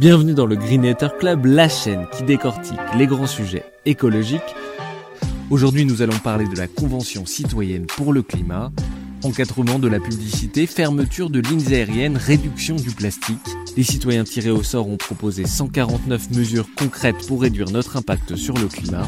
[0.00, 4.40] Bienvenue dans le Greenetter Club, la chaîne qui décortique les grands sujets écologiques.
[5.50, 8.72] Aujourd'hui, nous allons parler de la Convention citoyenne pour le climat,
[9.24, 13.36] encadrement de la publicité, fermeture de lignes aériennes, réduction du plastique.
[13.76, 18.54] Les citoyens tirés au sort ont proposé 149 mesures concrètes pour réduire notre impact sur
[18.54, 19.06] le climat.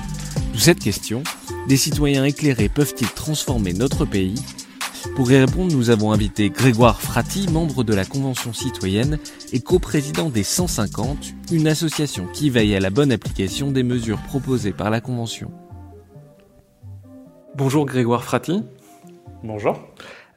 [0.53, 1.23] D'où cette question,
[1.69, 4.35] des citoyens éclairés peuvent-ils transformer notre pays?
[5.11, 9.19] Pour y répondre, nous avons invité Grégoire Frati, membre de la Convention citoyenne
[9.53, 14.73] et coprésident des 150, une association qui veille à la bonne application des mesures proposées
[14.73, 15.51] par la Convention.
[17.55, 18.63] Bonjour Grégoire Frati.
[19.43, 19.81] Bonjour.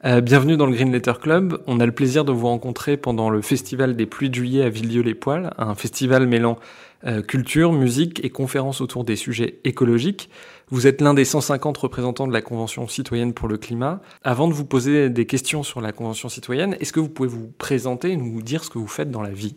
[0.04, 1.62] Euh, bienvenue dans le Green Letter Club.
[1.66, 4.68] On a le plaisir de vous rencontrer pendant le Festival des pluies de juillet à
[4.68, 6.58] Villieu-les-Poils, un festival mêlant
[7.06, 10.28] euh, culture, musique et conférences autour des sujets écologiques.
[10.68, 14.00] Vous êtes l'un des 150 représentants de la Convention citoyenne pour le climat.
[14.24, 17.52] Avant de vous poser des questions sur la Convention citoyenne, est-ce que vous pouvez vous
[17.56, 19.54] présenter et nous dire ce que vous faites dans la vie?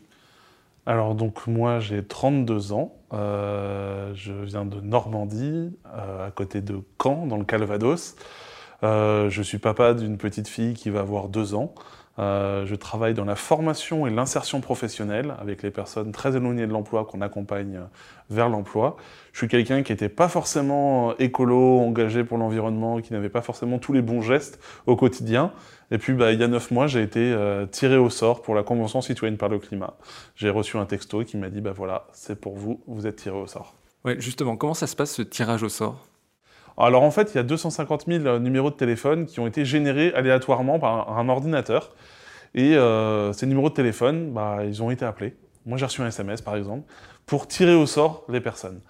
[0.86, 6.80] Alors donc moi j'ai 32 ans, euh, je viens de Normandie, euh, à côté de
[7.02, 8.16] Caen, dans le Calvados.
[8.84, 11.74] Euh, je suis papa d'une petite fille qui va avoir deux ans.
[12.20, 16.74] Euh, je travaille dans la formation et l'insertion professionnelle avec les personnes très éloignées de
[16.74, 17.86] l'emploi qu'on accompagne euh,
[18.30, 18.98] vers l'emploi.
[19.32, 23.80] Je suis quelqu'un qui n'était pas forcément écolo, engagé pour l'environnement, qui n'avait pas forcément
[23.80, 25.54] tous les bons gestes au quotidien.
[25.92, 28.54] Et puis, bah, il y a neuf mois, j'ai été euh, tiré au sort pour
[28.54, 29.94] la Convention citoyenne par le climat.
[30.36, 33.38] J'ai reçu un texto qui m'a dit, bah voilà, c'est pour vous, vous êtes tiré
[33.38, 33.76] au sort.
[34.04, 36.06] Ouais, justement, comment ça se passe ce tirage au sort?
[36.78, 40.14] Alors en fait, il y a 250 000 numéros de téléphone qui ont été générés
[40.14, 41.94] aléatoirement par un ordinateur.
[42.56, 45.36] Et euh, ces numéros de téléphone, bah, ils ont été appelés.
[45.66, 46.92] Moi, j'ai reçu un SMS, par exemple,
[47.26, 48.82] pour tirer au sort les personnes.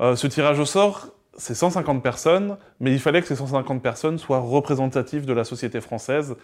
[0.00, 1.08] Euh, ce tirage au sort,
[1.38, 5.80] c'est 150 personnes, mais il fallait que ces 150 personnes soient représentatives de la société
[5.80, 6.36] française.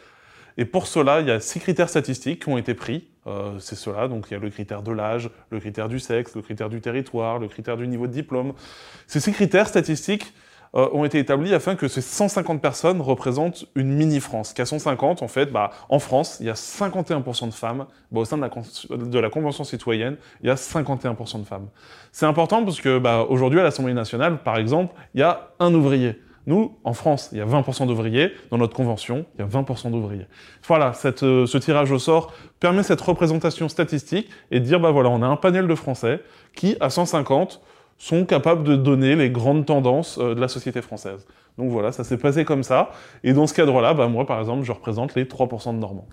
[0.58, 3.08] Et pour cela, il y a six critères statistiques qui ont été pris.
[3.26, 6.34] Euh, c'est cela, donc il y a le critère de l'âge, le critère du sexe,
[6.36, 8.52] le critère du territoire, le critère du niveau de diplôme.
[9.06, 10.34] Ces six critères statistiques
[10.74, 14.54] euh, ont été établis afin que ces 150 personnes représentent une mini-France.
[14.54, 17.86] Qu'à 150, en fait, bah, en France, il y a 51% de femmes.
[18.10, 21.68] Bah, au sein de la, Convention citoyenne, il y a 51% de femmes.
[22.10, 25.74] C'est important parce que bah, aujourd'hui, à l'Assemblée nationale, par exemple, il y a un
[25.74, 26.18] ouvrier.
[26.46, 28.32] Nous, en France, il y a 20% d'ouvriers.
[28.50, 30.26] Dans notre convention, il y a 20% d'ouvriers.
[30.66, 35.10] Voilà, euh, ce tirage au sort permet cette représentation statistique et de dire, bah voilà,
[35.10, 36.20] on a un panel de Français
[36.56, 37.60] qui, à 150,
[38.02, 41.24] sont capables de donner les grandes tendances euh, de la société française.
[41.56, 42.90] Donc voilà, ça s'est passé comme ça.
[43.22, 46.08] Et dans ce cadre-là, bah, moi, par exemple, je représente les 3% de Normands.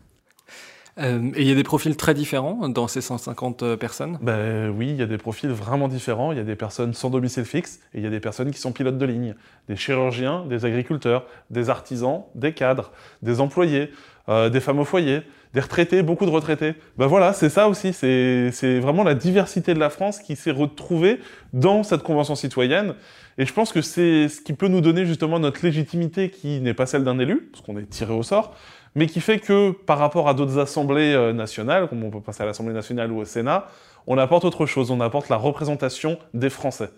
[0.99, 4.19] Euh, et il y a des profils très différents dans ces 150 euh, personnes?
[4.21, 6.31] Ben, Oui, il y a des profils vraiment différents.
[6.31, 8.59] Il y a des personnes sans domicile fixe et il y a des personnes qui
[8.59, 9.33] sont pilotes de ligne.
[9.67, 12.91] Des chirurgiens, des agriculteurs, des artisans, des cadres,
[13.23, 13.89] des employés,
[14.27, 15.21] euh, des femmes au foyer,
[15.53, 16.75] des retraités, beaucoup de retraités.
[16.97, 17.93] Ben voilà, c'est ça aussi.
[17.93, 21.19] C'est vraiment la diversité de la France qui s'est retrouvée
[21.53, 22.93] dans cette convention citoyenne.
[23.37, 26.73] Et je pense que c'est ce qui peut nous donner justement notre légitimité qui n'est
[26.73, 28.53] pas celle d'un élu, parce qu'on est tiré au sort,
[28.95, 32.43] mais qui fait que par rapport à d'autres assemblées euh, nationales, comme on peut passer
[32.43, 33.67] à l'Assemblée nationale ou au Sénat,
[34.07, 36.89] on apporte autre chose, on apporte la représentation des Français.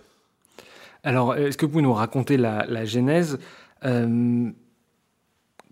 [1.03, 3.39] Alors, est-ce que vous pouvez nous raconter la, genèse?
[3.85, 4.51] Euh,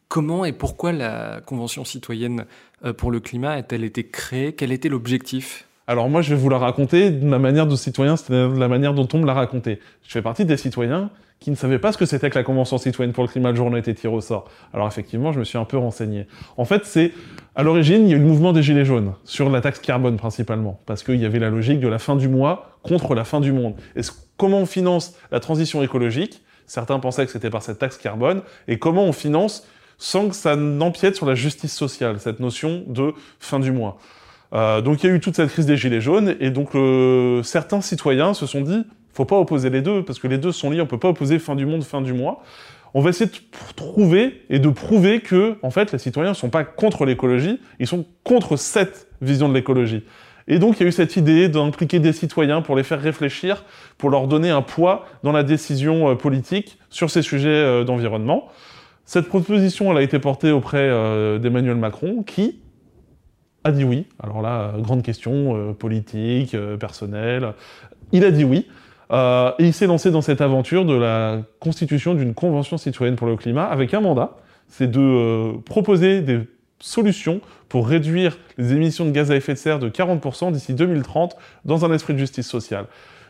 [0.10, 2.46] Comment et pourquoi la Convention citoyenne
[2.84, 4.54] euh, pour le climat a-t-elle été créée?
[4.54, 5.68] Quel était l'objectif?
[5.86, 8.96] Alors moi, je vais vous la raconter de ma manière de citoyen, c'est la manière
[8.96, 9.80] dont on me l'a raconté.
[10.08, 12.80] Je fais partie des citoyens qui ne savaient pas ce que c'était que la Convention
[12.80, 14.50] citoyenne pour le climat, le jour où tiré au sort.
[14.74, 16.26] Alors effectivement, je me suis un peu renseigné.
[16.58, 17.14] En fait, c'est
[17.54, 20.18] à l'origine, il y a eu le mouvement des Gilets jaunes, sur la taxe carbone
[20.18, 23.42] principalement, parce qu'il y avait la logique de la fin du mois contre la fin
[23.42, 23.76] du monde.
[23.96, 24.02] Et
[24.38, 26.42] comment on finance la transition écologique?
[26.66, 29.68] Certains pensaient que c'était par cette taxe carbone, et comment on finance
[30.00, 34.00] sans que ça n'empiète sur la justice sociale, cette notion de fin du mois.
[34.54, 37.44] Euh, donc il y a eu toute cette crise des gilets jaunes, et donc euh,
[37.44, 40.72] certains citoyens se sont dit, faut pas opposer les deux, parce que les deux sont
[40.72, 42.42] liés, on peut pas opposer fin du monde, fin du mois.
[42.96, 43.36] On va essayer de
[43.76, 47.86] trouver et de prouver que, en fait, les citoyens ne sont pas contre l'écologie, ils
[47.86, 50.04] sont contre cette vision de l'écologie.
[50.48, 53.64] Et donc il y a eu cette idée d'impliquer des citoyens pour les faire réfléchir,
[54.00, 58.50] pour leur donner un poids dans la décision euh, politique sur ces sujets d'environnement.
[59.10, 60.88] Cette proposition, a été portée auprès
[61.40, 62.60] d'Emmanuel Macron, qui,
[63.64, 64.06] a dit oui.
[64.22, 67.54] Alors là, grande question politique, personnelle.
[68.12, 68.68] Il a dit oui.
[69.12, 73.36] et il s'est lancé dans cette aventure de la constitution d'une convention citoyenne pour le
[73.36, 76.42] climat avec un mandat, c'est de proposer des
[76.80, 81.36] solutions pour réduire les émissions de gaz à effet de serre de 40% d'ici 2030
[81.66, 82.86] dans un esprit de justice sociale.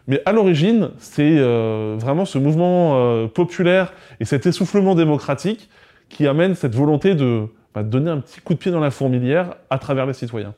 [0.09, 5.69] Mais à l'origine, c'est euh, vraiment ce mouvement euh, populaire et cet essoufflement démocratique
[6.09, 7.45] qui amène cette volonté de
[7.75, 10.55] bah, donner un petit coup de pied dans la fourmilière à travers les citoyens.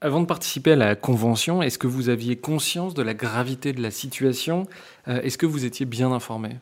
[0.00, 3.80] Avant de participer à la convention, est-ce que vous aviez conscience de la gravité de
[3.80, 4.66] la situation?
[5.06, 6.56] Euh, Est-ce que vous étiez bien informé?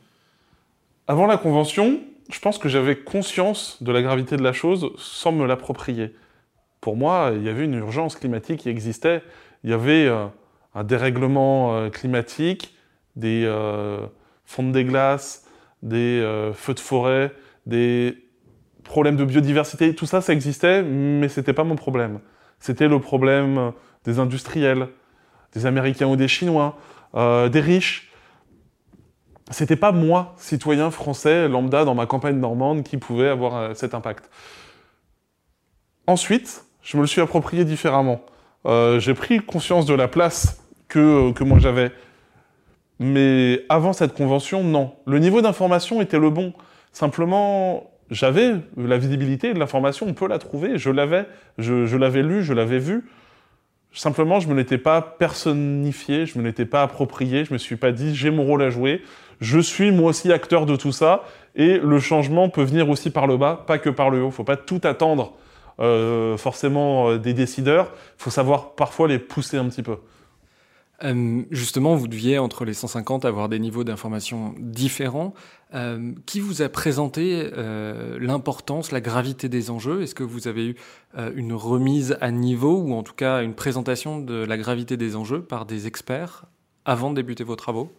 [1.08, 1.98] Avant la convention,
[2.30, 6.14] je pense que j'avais conscience de la gravité de la chose sans me l'approprier.
[6.82, 9.22] Pour moi, il y avait une urgence climatique qui existait.
[9.64, 10.10] Il y avait
[10.76, 12.76] un dérèglement euh, climatique,
[13.16, 13.98] des euh,
[14.44, 15.44] fonds des glaces,
[15.82, 16.22] des
[16.54, 17.32] feux de forêt,
[17.66, 18.16] des
[18.84, 19.94] problèmes de biodiversité.
[19.94, 22.20] Tout ça, ça existait, mais ce n'était pas mon problème.
[22.60, 23.72] C'était le problème
[24.04, 24.88] des industriels,
[25.52, 26.78] des Américains ou des Chinois,
[27.14, 28.06] des riches
[29.50, 33.94] c'était pas moi, citoyen français lambda dans ma campagne normande, qui pouvait avoir euh, cet
[33.94, 34.28] impact.
[36.06, 38.20] Ensuite, je me le suis approprié différemment.
[38.66, 41.92] Euh, j'ai pris conscience de la place que, que moi j'avais.
[42.98, 44.94] Mais avant cette convention, non.
[45.06, 46.52] Le niveau d'information était le bon.
[46.92, 51.26] Simplement, j'avais la visibilité de l'information, on peut la trouver, je l'avais,
[51.58, 53.04] je, je l'avais lu, je l'avais vu.
[53.92, 57.58] Simplement, je ne me l'étais pas personnifié, je ne me l'étais pas approprié, je me
[57.58, 59.02] suis pas dit j'ai mon rôle à jouer,
[59.40, 61.24] je suis moi aussi acteur de tout ça,
[61.54, 64.28] et le changement peut venir aussi par le bas, pas que par le haut.
[64.28, 65.32] Il faut pas tout attendre
[65.80, 69.96] euh, forcément euh, des décideurs, il faut savoir parfois les pousser un petit peu.
[71.04, 75.34] Euh, justement, vous deviez, entre les 150, avoir des niveaux d'information différents.
[76.24, 77.50] qui vous a présenté
[78.18, 80.02] l'importance, la gravité des enjeux?
[80.02, 80.76] Est-ce que vous avez eu
[81.34, 85.42] une remise à niveau, ou en tout cas une présentation de la gravité des enjeux
[85.42, 86.46] par des experts
[86.86, 87.92] avant de débuter vos travaux?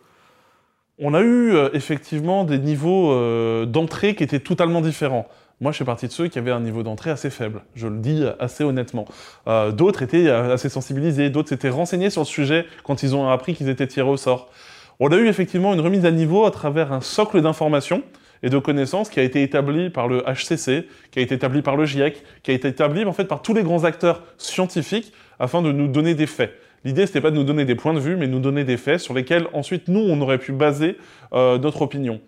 [0.99, 5.27] On a eu euh, effectivement des niveaux euh, d'entrée qui étaient totalement différents.
[5.59, 7.97] Moi, je suis parti de ceux qui avaient un niveau d'entrée assez faible, je le
[7.97, 9.05] dis assez honnêtement.
[9.47, 13.55] Euh, d'autres étaient assez sensibilisés, d'autres s'étaient renseignés sur le sujet quand ils ont appris
[13.55, 14.51] qu'ils étaient tirés au sort.
[14.99, 18.03] On a eu effectivement une remise à niveau à travers un socle d'informations
[18.43, 21.75] et de connaissances qui a été établi par le HCC, qui a été établi par
[21.75, 25.63] le GIEC, qui a été établi en fait par tous les grands acteurs scientifiques afin
[25.63, 26.53] de nous donner des faits.
[26.85, 28.77] L'idée, c'était pas de nous donner des points de vue, mais de nous donner des
[28.77, 30.97] faits sur lesquels ensuite nous, on aurait pu baser
[31.33, 32.21] euh, notre opinion.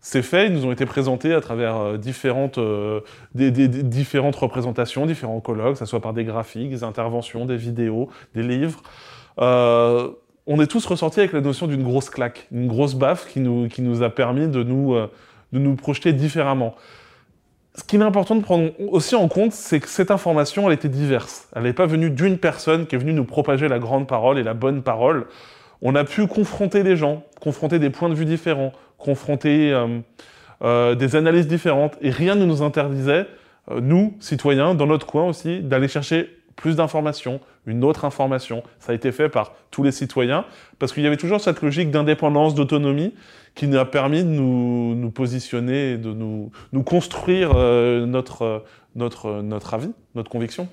[0.00, 3.00] Ces faits, ils nous ont été présentés à travers euh, différentes, euh,
[3.34, 8.42] différentes représentations, différents colloques, que ce soit par des graphiques, des interventions, des vidéos, des
[8.42, 8.82] livres.
[9.38, 14.02] on est tous ressortis avec la notion d'une grosse claque, une grosse baffe qui nous,
[14.02, 16.76] a permis de nous, de nous projeter différemment
[17.76, 20.88] ce qui est important de prendre aussi en compte, c'est que cette information, elle était
[20.88, 21.48] diverse.
[21.54, 24.42] Elle n'est pas venue d'une personne qui est venue nous propager la grande parole et
[24.42, 25.26] la bonne parole.
[25.82, 30.00] On a pu confronter des gens, confronter des points de vue différents, confronter euh,
[30.62, 33.26] euh, des analyses différentes, et rien ne nous interdisait,
[33.70, 38.62] euh, nous, citoyens, dans notre coin aussi, d'aller chercher plus d'informations, une autre information.
[38.78, 40.46] Ça a été fait par tous les citoyens,
[40.78, 43.12] parce qu'il y avait toujours cette logique d'indépendance, d'autonomie,
[43.54, 46.50] qui nous a permis de nous, positionner, de nous,
[46.84, 48.64] construire euh, notre,
[49.74, 50.68] avis, notre conviction.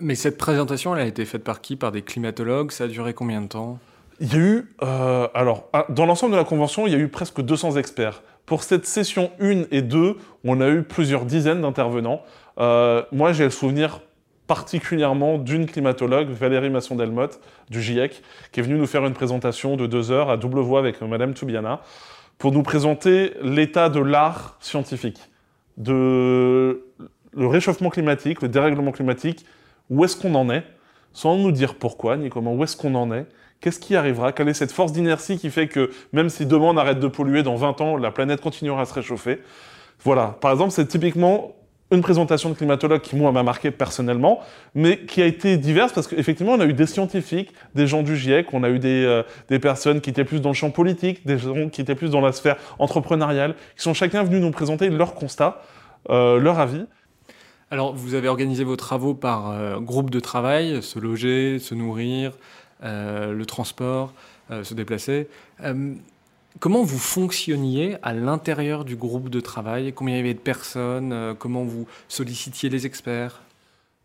[0.00, 1.76] Mais cette présentation, elle a été faite par qui?
[1.76, 2.72] Par des climatologues?
[2.72, 3.78] Ça a duré combien de temps?
[4.20, 7.08] Il y a eu, euh, alors, dans l'ensemble de la convention, il y a eu
[7.08, 8.22] presque 200 experts.
[8.46, 12.22] Pour cette session 1 et 2, on a eu plusieurs dizaines d'intervenants.
[12.56, 14.00] moi, j'ai le souvenir
[14.48, 17.38] particulièrement d'une climatologue, Valérie Masson-Delmotte,
[17.70, 20.80] du GIEC, qui est venue nous faire une présentation de deux heures à double voix
[20.80, 21.82] avec Madame Toubiana,
[22.38, 25.20] pour nous présenter l'état de l'art scientifique,
[25.76, 26.82] de
[27.34, 29.44] le réchauffement climatique, le dérèglement climatique,
[29.90, 30.64] où est-ce qu'on en est,
[31.12, 33.26] sans nous dire pourquoi, ni comment, où est-ce qu'on en est,
[33.60, 36.76] qu'est-ce qui arrivera, quelle est cette force d'inertie qui fait que même si demain on
[36.76, 39.40] arrête de polluer, dans 20 ans, la planète continuera à se réchauffer?
[40.04, 41.54] Voilà, par exemple, c'est typiquement
[41.90, 44.40] une présentation de climatologue qui, moi, m'a marqué personnellement,
[44.74, 48.16] mais qui a été diverse parce qu'effectivement, on a eu des scientifiques, des gens du
[48.16, 51.26] GIEC, on a eu des, euh, des personnes qui étaient plus dans le champ politique,
[51.26, 54.90] des gens qui étaient plus dans la sphère entrepreneuriale, qui sont chacun venus nous présenter
[54.90, 55.62] leur constat,
[56.10, 56.84] euh, leur avis.
[57.70, 62.32] Alors, vous avez organisé vos travaux par euh, groupe de travail, se loger, se nourrir,
[62.82, 64.12] le transport,
[64.50, 65.28] se déplacer.
[66.60, 69.92] Comment vous fonctionniez à l'intérieur du groupe de travail?
[69.92, 71.12] Combien il y avait de personnes?
[71.12, 73.42] Euh, Comment vous sollicitiez les experts?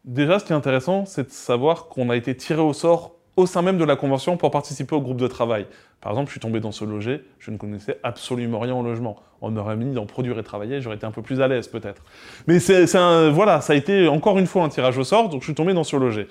[0.05, 3.47] Déjà, ce qui est intéressant, c'est de savoir qu'on a été tiré au sort au
[3.47, 5.65] sein même de la convention pour participer au groupe de travail.
[5.99, 9.15] Par exemple, je suis tombé dans ce loger, je ne connaissais absolument rien au logement.
[9.41, 12.03] On m'aurait mis dans produire et travailler, j'aurais été un peu plus à l'aise peut-être.
[12.45, 12.85] Mais c'est,
[13.31, 15.73] voilà, ça a été encore une fois un tirage au sort, donc je suis tombé
[15.73, 16.27] dans ce loger.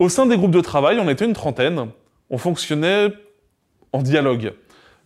[0.00, 1.88] Au sein des groupes de travail, on était une trentaine,
[2.30, 3.08] on fonctionnait
[3.92, 4.54] en dialogue.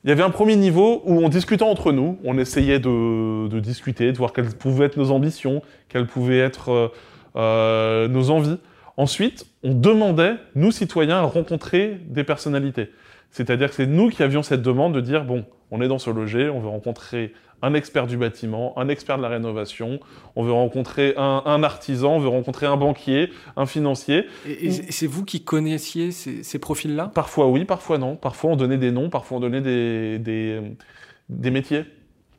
[0.05, 4.13] Il y avait un premier niveau où on discutait entre nous, on essayait de, discuter,
[4.13, 6.89] de voir quelles pouvaient être nos ambitions, quelles pouvaient être euh,
[7.35, 8.59] euh, nos envies.
[8.97, 12.93] Ensuite, on demandait, nous citoyens, à rencontrer des personnalités.
[13.33, 16.11] C'est-à-dire que c'est nous qui avions cette demande de dire, bon, on est dans ce
[16.11, 17.33] loger, on veut rencontrer
[17.65, 19.99] un expert du bâtiment, un expert de la rénovation,
[20.37, 24.27] on veut rencontrer un, artisan, on veut rencontrer un banquier, un financier.
[24.47, 27.11] Et, c'est vous qui connaissiez ces, profils-là?
[27.15, 28.17] Parfois oui, parfois non.
[28.17, 31.85] Parfois on donnait des noms, parfois on donnait des métiers.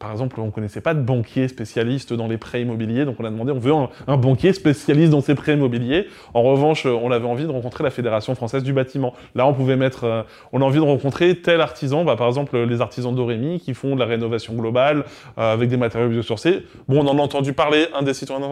[0.05, 3.25] Par exemple, on ne connaissait pas de banquier spécialiste dans les prêts immobiliers, donc on
[3.25, 3.73] a demandé, on veut
[4.05, 6.05] un, banquier spécialiste dans ces prêts immobiliers.
[6.35, 9.15] En revanche, on avait envie de rencontrer la Fédération française du bâtiment.
[9.33, 10.21] Là, on pouvait mettre, euh,
[10.53, 13.95] on a envie de rencontrer tel artisan, bah, par exemple les artisans d'Orémy qui font
[13.95, 15.05] de la rénovation globale
[15.39, 16.67] euh, avec des matériaux biosourcés.
[16.87, 18.47] Bon, on en a entendu parler, un des citoyens,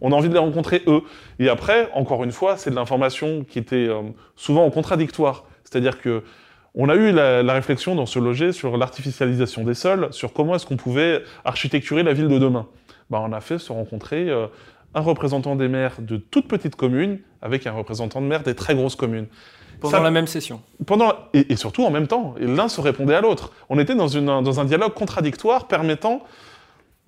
[0.00, 1.02] on a envie de les rencontrer eux.
[1.38, 4.00] Et après, encore une fois, c'est de l'information qui était euh,
[4.36, 5.44] souvent en contradictoire.
[5.64, 6.22] C'est-à-dire que
[6.74, 10.66] on a eu la, réflexion dans ce loger sur l'artificialisation des sols, sur comment est-ce
[10.66, 12.66] qu'on pouvait architecturer la ville de demain.
[13.10, 14.46] Bah, on a fait se rencontrer euh,
[14.94, 18.74] un représentant des maires de toutes petites communes avec un représentant de maires des très
[18.74, 19.26] grosses communes.
[19.80, 20.62] Pendant la même session.
[20.86, 22.34] Pendant, et, surtout en même temps.
[22.40, 23.52] Et l'un se répondait à l'autre.
[23.68, 24.08] On était dans,
[24.40, 26.22] dans un dialogue contradictoire permettant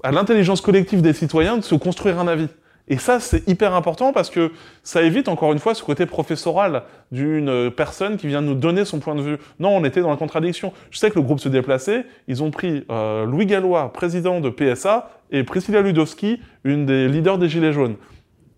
[0.03, 2.49] à l'intelligence collective des citoyens de se construire un avis.
[2.89, 4.53] Et ça, c'est hyper important parce que
[4.85, 9.01] ça évite encore une fois ce côté professoral d'une personne qui vient nous donner son
[9.01, 9.39] point de vue.
[9.59, 10.73] Non, on était dans la contradiction.
[10.91, 14.51] Je sais que le groupe se déplaçait, ils ont pris euh, Louis Gallois, président de
[14.51, 17.97] PSA, et Priscilla Ludowski, une des leaders des Gilets jaunes.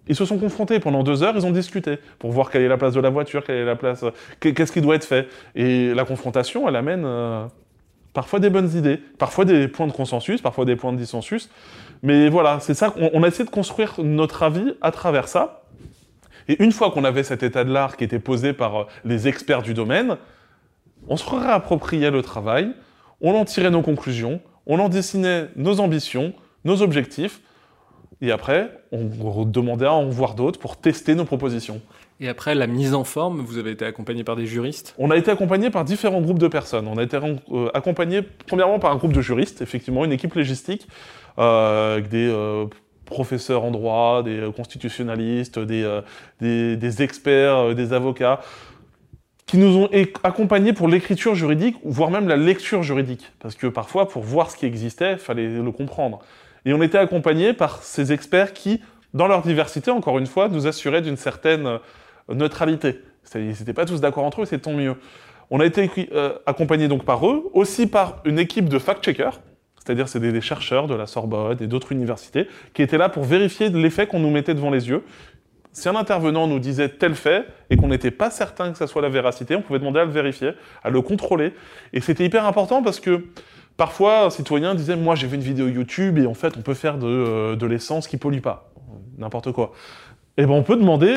[0.08, 2.78] Ils se sont confrontés pendant deux heures, ils ont discuté pour voir quelle est la
[2.78, 4.04] place de la voiture, quelle est la place,
[4.40, 5.28] qu'est-ce qui doit être fait.
[5.54, 7.46] Et la confrontation, elle amène euh,
[8.14, 11.50] parfois des bonnes idées, parfois des points de consensus, parfois des points de dissensus.
[12.02, 15.62] Mais voilà, c'est ça, on, a essayé de construire notre avis à travers ça.
[16.48, 19.28] Et une fois qu'on avait cet état de l'art qui était posé par euh, les
[19.28, 20.16] experts du domaine,
[21.08, 22.72] on se réappropriait le travail,
[23.20, 26.32] on en tirait nos conclusions, on en dessinait nos ambitions,
[26.64, 27.40] nos objectifs,
[28.20, 31.80] et après, on demandait à en voir d'autres pour tester nos propositions.
[32.20, 34.92] Et après, la mise en forme, vous avez été accompagné par des juristes?
[34.98, 36.88] On a été accompagné par différents groupes de personnes.
[36.88, 40.88] On a été euh, accompagné premièrement par un groupe de juristes, effectivement, une équipe légistique,
[41.38, 42.66] avec des euh,
[43.04, 48.40] professeurs en droit, des constitutionnalistes, des, experts, des avocats,
[49.46, 49.88] qui nous ont
[50.24, 53.32] accompagnés pour l'écriture juridique, voire même la lecture juridique.
[53.40, 56.18] Parce que parfois, pour voir ce qui existait, il fallait le comprendre.
[56.66, 58.82] Et on était accompagnés par ces experts qui,
[59.14, 61.78] dans leur diversité, encore une fois, nous assuraient d'une certaine
[62.28, 63.00] neutralité.
[63.34, 64.96] Ils n'étaient pas tous d'accord entre eux, c'est tant mieux.
[65.50, 69.40] On a été euh, accompagné donc par eux, aussi par une équipe de fact-checkers,
[69.88, 73.70] c'est-à-dire c'est des, chercheurs de la Sorbonne et d'autres universités, qui étaient là pour vérifier
[73.70, 75.02] les faits qu'on nous mettait devant les yeux.
[75.72, 79.00] Si un intervenant nous disait tel fait et qu'on n'était pas certain que ça soit
[79.00, 80.50] la véracité, on pouvait demander à le vérifier,
[80.84, 81.54] à le contrôler.
[81.94, 83.24] Et c'était hyper important parce que
[83.78, 86.74] parfois, un citoyen disait Moi, j'ai vu une vidéo YouTube et en fait, on peut
[86.74, 88.70] faire de, euh, l'essence qui pollue pas.
[89.16, 89.72] N'importe quoi.
[90.36, 91.14] Et eh ben, on peut demander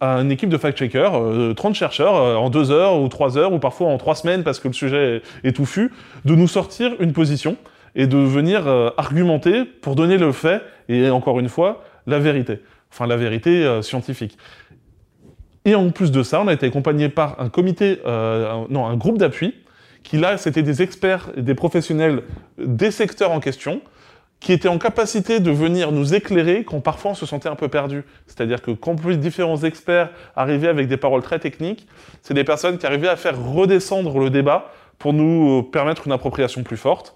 [0.00, 1.12] à une équipe de fact-checkers,
[1.56, 4.44] 30 euh, chercheurs, euh, en deux heures ou trois heures, ou parfois en trois semaines
[4.44, 5.92] parce que le sujet est, touffu,
[6.24, 7.56] de nous sortir une position
[7.94, 12.60] et de venir euh, argumenter pour donner le fait, et encore une fois, la vérité.
[12.90, 14.38] Enfin, la vérité scientifique.
[15.66, 19.18] Et en plus de ça, on a été accompagné par un comité, non, un groupe
[19.18, 19.54] d'appui,
[20.02, 22.22] qui là, c'était des experts et des professionnels
[22.56, 23.82] des secteurs en question,
[24.40, 27.68] qui étaient en capacité de venir nous éclairer quand parfois on se sentait un peu
[27.68, 28.04] perdu.
[28.26, 31.88] C'est-à-dire que quand plus différents experts arrivaient avec des paroles très techniques,
[32.22, 36.62] c'est des personnes qui arrivaient à faire redescendre le débat pour nous permettre une appropriation
[36.62, 37.14] plus forte.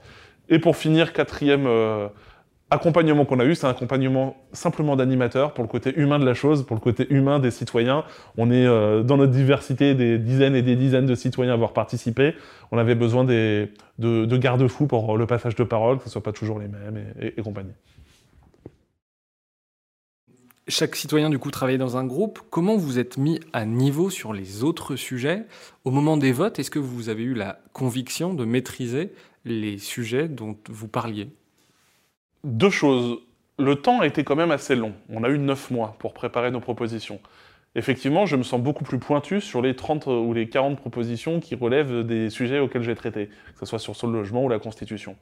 [0.48, 2.08] Et pour finir, quatrième euh,
[2.72, 6.34] accompagnement qu'on a eu, c'est un accompagnement simplement d'animateurs pour le côté humain de la
[6.34, 8.04] chose, pour le côté humain des citoyens.
[8.38, 11.72] On est euh, dans notre diversité des dizaines et des dizaines de citoyens à avoir
[11.72, 12.34] participé.
[12.70, 13.68] On avait besoin de,
[13.98, 17.42] garde-fous pour le passage de parole, que ce ne soit pas toujours les mêmes et,
[17.42, 17.72] compagnie.
[20.68, 22.40] Chaque citoyen, du coup, travaillait dans un groupe.
[22.48, 25.44] Comment vous êtes mis à niveau sur les autres sujets?
[25.84, 29.12] Au moment des votes, est-ce que vous avez eu la conviction de maîtriser
[29.44, 31.28] les sujets dont vous parliez
[32.44, 33.18] deux choses.
[33.58, 34.92] Le temps a été quand même assez long.
[35.08, 37.20] On a eu neuf mois pour préparer nos propositions.
[37.74, 41.54] Effectivement, je me sens beaucoup plus pointu sur les 30 ou les 40 propositions qui
[41.54, 45.16] relèvent des sujets auxquels j'ai traité, que ce soit sur le logement ou la Constitution.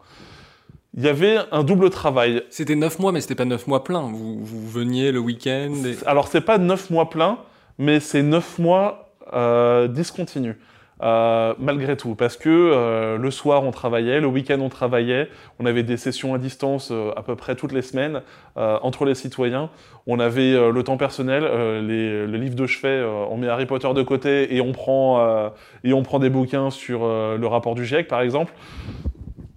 [0.96, 2.42] Il y avait un double travail.
[2.50, 4.10] C'était neuf mois, mais c'était pas neuf mois pleins.
[4.10, 5.72] Vous, veniez le week-end
[6.06, 7.38] Alors, c'est pas neuf mois pleins,
[7.78, 10.56] mais c'est neuf mois euh, discontinue.
[11.02, 15.28] Euh, malgré tout, parce que euh, le soir on travaillait, le week-end on travaillait,
[15.59, 18.23] on avait des sessions à distance euh, à peu près toutes les semaines
[18.57, 19.71] entre les citoyens,
[20.07, 21.45] on avait le temps personnel,
[21.87, 25.50] les, le livre de chevet, on met Harry Potter de côté et on prend,
[25.83, 28.52] et on prend des bouquins sur le rapport du GIEC par exemple.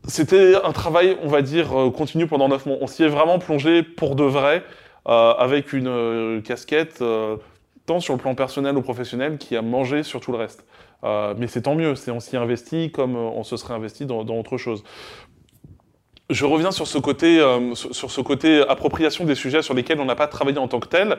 [0.08, 2.78] C'était un travail, on va dire, continu pendant neuf mois.
[2.80, 4.64] On s'y est vraiment plongé pour de vrai,
[5.06, 7.04] avec une casquette
[7.86, 10.66] tant sur le plan personnel ou professionnel qui a mangé sur tout le reste.
[11.04, 14.24] Euh, mais c'est tant mieux, on s'y investit comme euh, on se serait investi dans,
[14.24, 14.84] dans autre chose.
[16.30, 20.06] Je reviens sur ce côté, euh, sur ce côté appropriation des sujets sur lesquels on
[20.06, 21.18] n'a pas travaillé en tant que tel.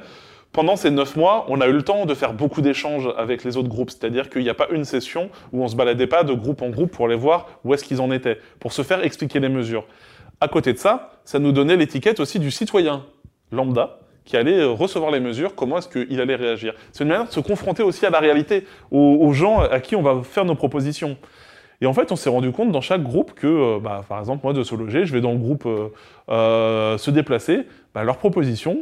[0.52, 3.56] Pendant ces neuf mois, on a eu le temps de faire beaucoup d'échanges avec les
[3.56, 6.32] autres groupes, c'est-à-dire qu'il n'y a pas une session où on se baladait pas de
[6.32, 9.40] groupe en groupe pour aller voir où est-ce qu'ils en étaient, pour se faire expliquer
[9.40, 9.84] les mesures.
[10.40, 13.04] À côté de ça, ça nous donnait l'étiquette aussi du citoyen
[13.50, 16.74] lambda qui allait euh, recevoir les mesures, comment est-ce qu'il allait réagir.
[16.92, 20.02] C'est une manière de se confronter aussi à la réalité, aux, gens à qui on
[20.02, 21.16] va faire nos propositions.
[21.80, 24.40] Et en fait, on s'est rendu compte dans chaque groupe que, euh, bah, par exemple,
[24.44, 25.68] moi de se loger, je vais dans le groupe
[26.28, 28.78] euh, se déplacer, bah, leurs propositions,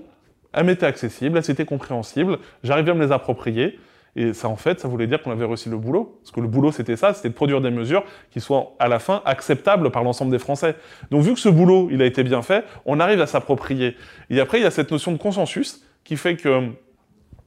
[0.53, 3.79] elles m'étaient accessibles, elles étaient compréhensibles, j'arrivais à me les approprier.
[4.15, 6.19] Et ça, en fait, ça voulait dire qu'on avait réussi le boulot.
[6.23, 8.99] Parce que le boulot, c'était ça, c'était de produire des mesures qui soient, à la
[8.99, 10.77] fin, acceptables par l'ensemble des Français.
[11.11, 13.97] Donc, vu que ce boulot, il a été bien fait, on arrive à s'approprier.
[14.29, 16.69] Et après, il y a cette notion de consensus qui fait que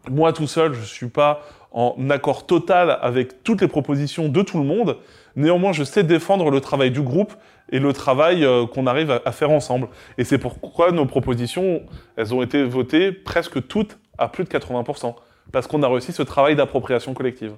[0.09, 1.41] moi, tout seul, je suis pas
[1.71, 4.97] en accord total avec toutes les propositions de tout le monde.
[5.35, 7.33] Néanmoins, je sais défendre le travail du groupe
[7.71, 9.89] et le travail euh, qu'on arrive à faire ensemble.
[10.17, 11.81] Et c'est pourquoi nos propositions,
[12.15, 15.15] elles ont été votées presque toutes à plus de 80%.
[15.51, 17.53] Parce qu'on a réussi ce travail d'appropriation collective.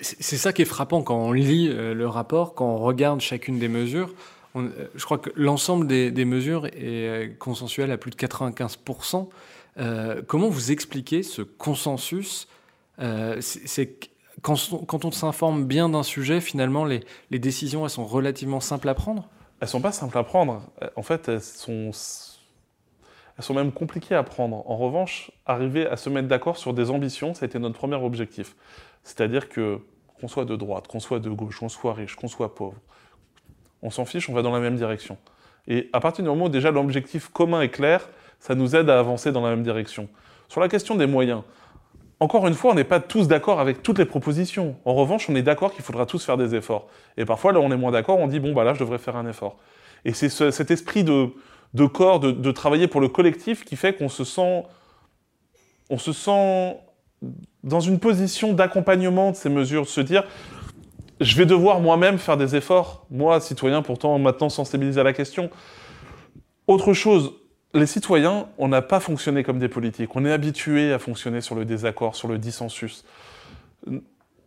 [0.00, 3.20] C'est c'est ça qui est frappant quand on lit euh, le rapport, quand on regarde
[3.20, 4.14] chacune des mesures.
[4.54, 8.16] On- euh, je crois que l'ensemble des, des mesures est euh, consensuel à plus de
[8.16, 9.28] 95%.
[9.78, 12.48] Euh, comment vous expliquez ce consensus
[13.00, 13.98] Euh, C'est
[14.42, 17.00] quand, on- quand on s'informe bien d'un sujet, finalement, les,
[17.30, 19.28] les décisions elles sont relativement simples à prendre?
[19.60, 20.62] Elles sont pas simples à prendre.
[20.82, 21.90] Euh, En fait, elles sont,
[23.42, 24.68] sont même compliquées à prendre.
[24.70, 27.96] En revanche, arriver à se mettre d'accord sur des ambitions, ça a été notre premier
[27.96, 28.54] objectif.
[29.04, 29.80] C'est-à-dire que
[30.20, 32.76] qu'on soit de droite, qu'on soit de gauche, qu'on soit riche, qu'on soit pauvre,
[33.82, 35.16] on s'en fiche, on va dans la même direction.
[35.66, 38.98] Et à partir du moment où déjà l'objectif commun est clair, ça nous aide à
[38.98, 40.08] avancer dans la même direction.
[40.48, 41.42] Sur la question des moyens,
[42.20, 44.76] encore une fois, on n'est pas tous d'accord avec toutes les propositions.
[44.84, 46.86] En revanche, on est d'accord qu'il faudra tous faire des efforts.
[47.16, 49.16] Et parfois, là, on est moins d'accord, on dit, bon, bah là, je devrais faire
[49.16, 49.56] un effort.
[50.04, 51.30] Et c'est ce- cet esprit de,
[51.74, 54.64] de corps, de, travailler pour le collectif qui fait qu'on se sent,
[55.90, 56.76] on se sent
[57.64, 60.24] dans une position d'accompagnement de ces mesures, de se dire,
[61.20, 65.50] je vais devoir moi-même faire des efforts, moi, citoyen, pourtant maintenant sensibilisé à la question.
[66.66, 67.32] Autre chose,
[67.74, 70.14] les citoyens, on n'a pas fonctionné comme des politiques.
[70.14, 73.04] On est habitué à fonctionner sur le désaccord, sur le dissensus.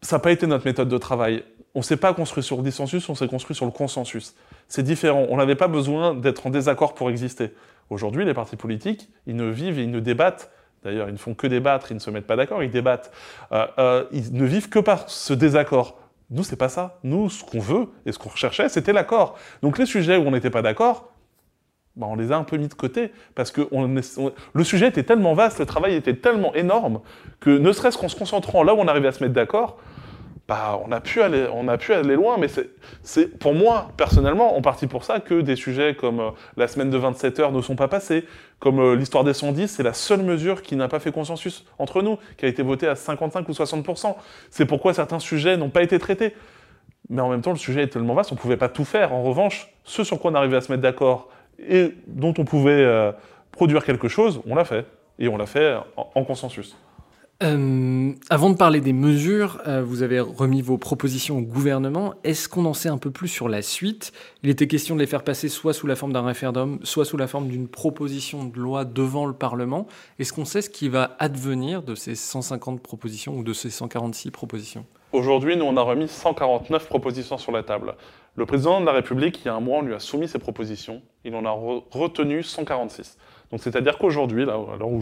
[0.02, 1.44] Ça n'a pas été notre méthode de travail.
[1.74, 4.36] On ne s'est pas construit sur le dissensus, on s'est construit sur le consensus.
[4.68, 5.26] C'est différent.
[5.30, 7.52] On n'avait pas besoin d'être en désaccord pour exister.
[7.90, 10.52] Aujourd'hui, les partis politiques, ils ne vivent et ils ne débattent.
[10.84, 13.12] D'ailleurs, ils ne font que débattre, ils ne se mettent pas d'accord, ils débattent.
[13.52, 16.00] Euh, euh, ils ne vivent que par ce désaccord.
[16.30, 17.00] Nous, c'est pas ça.
[17.04, 19.38] Nous, ce qu'on veut et ce qu'on recherchait, c'était l'accord.
[19.62, 21.12] Donc les sujets où on n'était pas d'accord,
[21.96, 23.62] bah, on les a un peu mis de côté parce que
[24.54, 27.00] le sujet était tellement vaste, le travail était tellement énorme
[27.40, 29.78] que ne serait-ce qu'en se concentrant là où on arrivait à se mettre d'accord,
[30.50, 32.38] on a pu aller, loin.
[32.38, 36.68] Mais c'est- pour moi personnellement en partie pour ça que des sujets comme euh, la
[36.68, 38.26] semaine de 27 heures ne sont pas passés,
[38.60, 42.02] comme euh, l'histoire des 110, c'est la seule mesure qui n'a pas fait consensus entre
[42.02, 44.16] nous, qui a été votée à 55 ou 60%
[44.50, 46.36] C'est pourquoi certains sujets n'ont pas été traités.
[47.10, 49.14] Mais en même temps, le sujet est tellement vaste, on ne pouvait pas tout faire.
[49.14, 51.30] En revanche, ce sur quoi on arrivait à se mettre d'accord
[51.60, 53.12] et dont on pouvait euh,
[53.52, 54.86] produire quelque chose, on l'a fait.
[55.20, 56.76] Et on l'a fait en consensus.
[57.44, 62.14] Euh, avant de parler des mesures, euh, vous avez remis vos propositions au gouvernement.
[62.24, 64.14] Est-ce qu'on en sait un peu plus sur la suite?
[64.42, 67.18] Il était question de les faire passer soit sous la forme d'un référendum, soit sous
[67.18, 69.86] la forme d'une proposition de loi devant le Parlement.
[70.18, 74.32] Est-ce qu'on sait ce qui va advenir de ces 150 propositions ou de ces 146
[74.32, 74.86] propositions?
[75.12, 77.96] Aujourd'hui, nous, on a remis 149 propositions sur la table.
[78.38, 80.40] Le président de la République, il y a un mois, on lui a soumis ses
[80.40, 81.02] propositions.
[81.26, 83.18] Il en a re- retenu 146.
[83.52, 85.02] Donc, c'est-à-dire qu'aujourd'hui, là, à l'heure où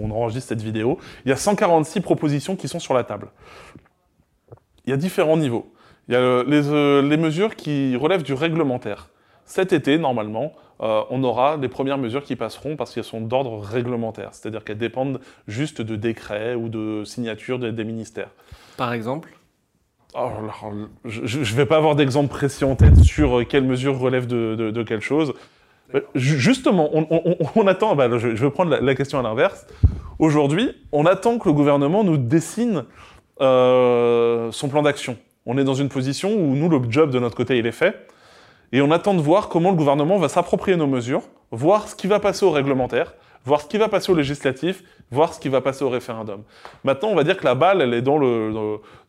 [0.00, 3.28] on enregistre cette vidéo, il y a 146 propositions qui sont sur la table.
[4.86, 5.72] Il y a différents niveaux.
[6.08, 9.08] Il y a euh, les, euh, les mesures qui relèvent du réglementaire.
[9.46, 10.52] Cet été, normalement,
[10.82, 14.78] euh, on aura les premières mesures qui passeront parce qu'elles sont d'ordre réglementaire, c'est-à-dire qu'elles
[14.78, 18.30] dépendent juste de décrets ou de signatures des- des ministères.
[18.76, 19.30] Par exemple?
[20.14, 20.72] Oh, alors,
[21.04, 24.54] je ne vais pas avoir d'exemple précis en tête sur euh, quelle mesure relève de,
[24.56, 25.32] de, de quelle chose.
[26.14, 27.06] Ju- Justement, on,
[27.56, 29.66] on- attend, bah, je, vais prendre la, la question à l'inverse.
[30.18, 32.84] Aujourd'hui, on attend que le gouvernement nous dessine
[33.40, 35.16] euh, son plan d'action.
[35.46, 37.94] On est dans une position où nous, le job de notre côté, il est fait.
[38.72, 42.06] Et on attend de voir comment le gouvernement va s'approprier nos mesures, voir ce qui
[42.06, 45.60] va passer au réglementaire, voir ce qui va passer au législatif, voir ce qui va
[45.60, 46.42] passer au référendum.
[46.82, 48.52] Maintenant, on va dire que la balle, elle est dans le,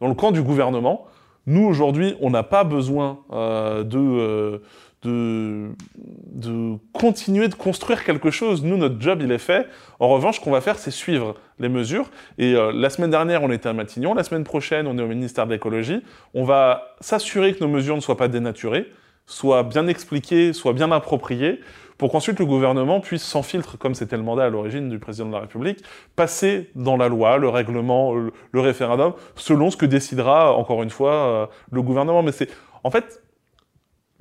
[0.02, 1.08] dans, le camp du gouvernement.
[1.48, 4.58] Nous, aujourd'hui, on n'a pas besoin euh, de, euh,
[5.06, 8.64] de, continuer de construire quelque chose.
[8.64, 9.68] Nous, notre job, il est fait.
[10.00, 12.10] En revanche, ce qu'on va faire, c'est suivre les mesures.
[12.38, 14.14] Et euh, la semaine dernière, on était à Matignon.
[14.14, 16.02] La semaine prochaine, on est au ministère de l'écologie.
[16.34, 18.92] On va s'assurer que nos mesures ne soient pas dénaturées,
[19.26, 21.60] soient bien expliquées, soient bien appropriées
[21.98, 25.28] pour qu'ensuite le gouvernement puisse, sans filtre, comme c'était le mandat à l'origine du président
[25.28, 25.82] de la République,
[26.16, 31.14] passer dans la loi, le règlement, le, référendum, selon ce que décidera, encore une fois,
[31.14, 32.22] euh, le gouvernement.
[32.22, 32.50] Mais c'est,
[32.84, 33.22] en fait,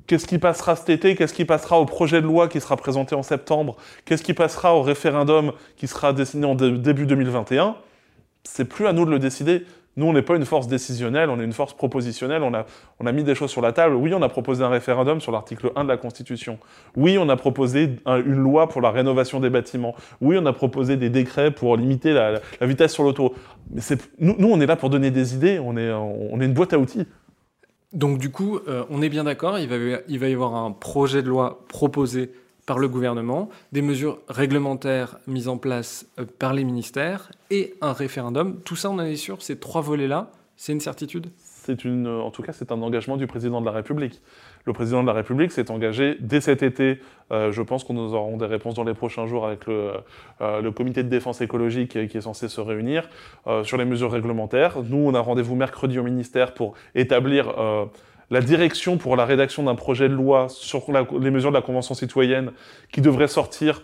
[0.07, 1.15] Qu'est-ce qui passera cet été?
[1.15, 3.75] Qu'est-ce qui passera au projet de loi qui sera présenté en septembre?
[4.05, 7.75] Qu'est-ce qui passera au référendum qui sera dessiné en début 2021
[8.43, 9.65] C'est plus à nous de le décider.
[9.97, 12.43] Nous, on n'est pas une force décisionnelle, on est une force propositionnelle.
[12.43, 12.65] On a,
[12.99, 13.95] on a mis des choses sur la table.
[13.95, 16.59] Oui, on a proposé un référendum sur l'article 1 de la Constitution.
[16.95, 19.95] Oui, on a proposé une loi pour la rénovation des bâtiments.
[20.21, 23.33] Oui, on a proposé des décrets pour limiter la, vitesse sur l'auto.
[23.71, 23.81] Mais
[24.19, 25.59] nous, nous, on est là pour donner des idées.
[25.59, 27.07] On est, on est une boîte à outils.
[27.95, 31.29] Donc du coup, euh, on est bien d'accord, il va, y avoir un projet de
[31.29, 32.29] loi proposé
[32.65, 37.93] par le gouvernement, des mesures réglementaires mises en place euh, par les ministères et un
[37.93, 38.59] référendum.
[38.65, 41.27] Tout ça, on en est sûr, ces trois volets-là, c'est une certitude?
[41.37, 44.21] C'est une, en tout cas, c'est un engagement du président de la République.
[44.65, 46.99] Le président de la République s'est engagé dès cet été.
[47.31, 49.91] Euh, je pense qu'on nous aurons des réponses dans les prochains jours avec le,
[50.41, 53.07] euh, comité de défense écologique qui est censé se réunir
[53.45, 54.77] euh, sur les mesures réglementaires.
[54.83, 57.53] Nous, on a rendez-vous mercredi au ministère pour établir
[58.31, 60.83] la direction pour la rédaction d'un projet de loi sur
[61.19, 62.51] les mesures de la Convention citoyenne
[62.91, 63.83] qui devrait sortir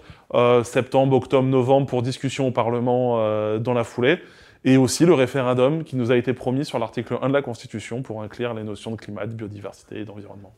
[0.64, 3.18] septembre, octobre, novembre pour discussion au Parlement
[3.60, 4.20] dans la foulée
[4.64, 8.02] et aussi le référendum qui nous a été promis sur l'article 1 de la Constitution
[8.02, 10.54] pour inclure les notions de climat, de biodiversité et d'environnement.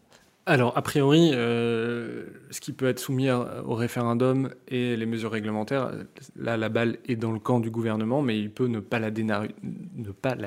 [0.45, 5.91] Alors, a priori, euh, ce qui peut être soumis au référendum et les mesures réglementaires,
[6.35, 9.09] là, la balle est dans le camp du gouvernement, mais il peut ne pas la,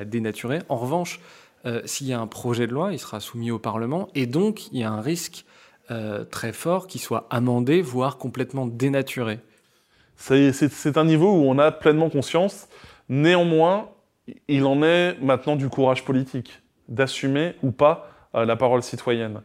[0.04, 0.58] dénaturer.
[0.68, 1.18] En revanche,
[1.64, 4.70] euh, s'il y a un projet de loi, il sera soumis au Parlement, et donc
[4.70, 5.46] il y a un risque
[5.90, 9.40] euh, très fort qu'il soit amendé, voire complètement dénaturé.
[10.16, 12.68] C'est un niveau où on a pleinement conscience
[13.08, 13.88] Néanmoins,
[14.48, 19.40] il en est maintenant du courage politique, d'assumer ou pas la parole citoyenne.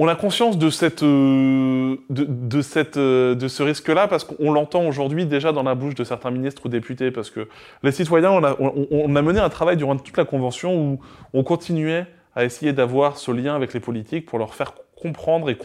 [0.00, 4.86] On a conscience de, cette, euh, de, cette, euh, de ce risque-là parce qu'on l'entend
[4.86, 7.48] aujourd'hui déjà dans la bouche de certains ministres ou députés, parce que
[7.82, 11.00] les citoyens, on a, on a mené un travail durant toute la Convention où
[11.32, 12.06] on continuait
[12.36, 15.58] à essayer d'avoir ce lien avec les politiques pour leur faire comprendre et,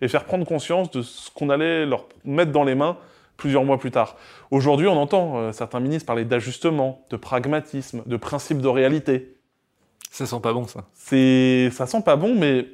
[0.00, 2.96] et faire prendre conscience de ce qu'on allait leur mettre dans les mains
[3.36, 4.16] plusieurs mois plus tard.
[4.50, 9.36] Aujourd'hui, on entend euh, certains ministres parler d'ajustement, de pragmatisme, de principe de réalité.
[10.10, 10.86] Ça sent pas bon, ça.
[10.94, 12.66] C'est, ça sent pas bon, mais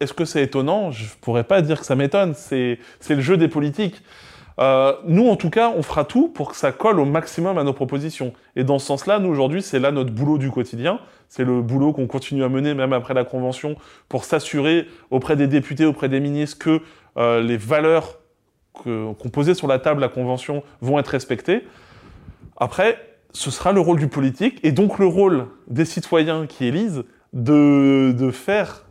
[0.00, 0.90] est-ce que c'est étonnant?
[0.90, 2.34] Je pourrais pas dire que ça m'étonne.
[2.34, 2.78] C'est,
[3.08, 4.02] le jeu des politiques.
[4.58, 7.64] Euh, nous, en tout cas, on fera tout pour que ça colle au maximum à
[7.64, 8.32] nos propositions.
[8.56, 11.00] Et dans ce sens-là, nous, aujourd'hui, c'est là notre boulot du quotidien.
[11.28, 13.76] C'est le boulot qu'on continue à mener même après la Convention
[14.08, 16.80] pour s'assurer auprès des députés, auprès des ministres, que
[17.16, 18.18] euh, les valeurs
[18.72, 21.64] qu'on posait sur la table la Convention vont être respectées.
[22.56, 22.98] Après,
[23.32, 28.12] ce sera le rôle du politique et donc le rôle des citoyens qui élisent de,
[28.12, 28.84] de faire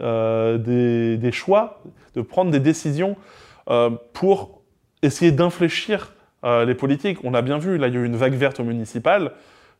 [0.00, 1.82] euh, des, choix,
[2.14, 3.16] de prendre des décisions
[3.68, 4.62] euh, pour
[5.02, 7.18] essayer d'infléchir euh, les politiques.
[7.24, 9.32] On a bien vu, là, il y a eu une vague verte au municipal.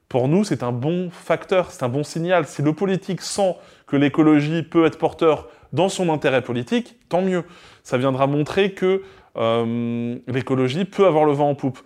[0.08, 2.46] Pour nous, c'est un bon facteur, c'est un bon signal.
[2.46, 3.56] Si le politique sent
[3.86, 7.44] que l'écologie peut être porteur dans son intérêt politique, tant mieux.
[7.82, 9.02] Ça viendra montrer que
[10.26, 11.78] l'écologie peut avoir le vent en poupe.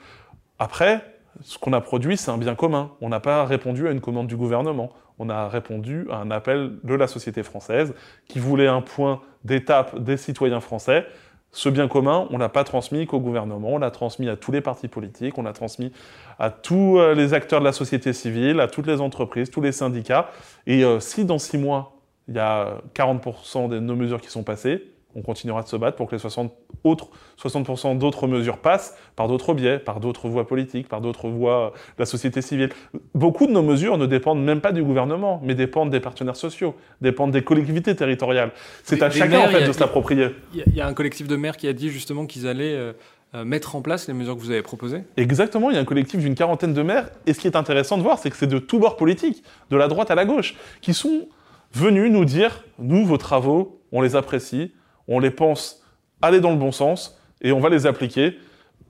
[0.58, 1.04] Après,
[1.42, 2.92] ce qu'on a produit, c'est un bien commun.
[3.00, 4.90] On n'a pas répondu à une commande du gouvernement.
[5.18, 7.94] On a répondu à un appel de la société française
[8.28, 11.06] qui voulait un point d'étape des citoyens français.
[11.52, 14.60] Ce bien commun, on l'a pas transmis qu'au gouvernement, on l'a transmis à tous les
[14.60, 15.92] partis politiques, on l'a transmis
[16.40, 19.70] à tous euh, les acteurs de la société civile, à toutes les entreprises, tous les
[19.70, 20.30] syndicats.
[20.66, 21.92] Et euh, si dans six mois,
[22.26, 24.82] il y a 40% de nos mesures qui sont passées,
[25.14, 26.52] on continuera de se battre pour que les 60
[26.84, 27.08] autres,
[27.42, 32.02] 60% d'autres mesures passent par d'autres biais, par d'autres voies politiques, par d'autres voies de
[32.02, 32.70] la société civile.
[33.14, 36.74] Beaucoup de nos mesures ne dépendent même pas du gouvernement, mais dépendent des partenaires sociaux,
[37.00, 38.52] dépendent des collectivités territoriales.
[38.84, 40.28] C'est à chacun en fait de se l'approprier.
[40.54, 42.92] Il y, a un collectif de maires qui a dit justement qu'ils allaient euh,
[43.34, 45.84] euh, mettre en place les mesures que vous avez proposées Exactement, il y a un
[45.84, 48.46] collectif d'une quarantaine de maires, et ce qui est intéressant de voir, c'est que c'est
[48.46, 51.26] de tous bords politiques, de la droite à la gauche, qui sont
[51.72, 54.72] venus nous dire, nous, vos travaux, on les apprécie,
[55.08, 55.83] on les pense
[56.22, 58.38] aller dans le bon sens et on va les appliquer.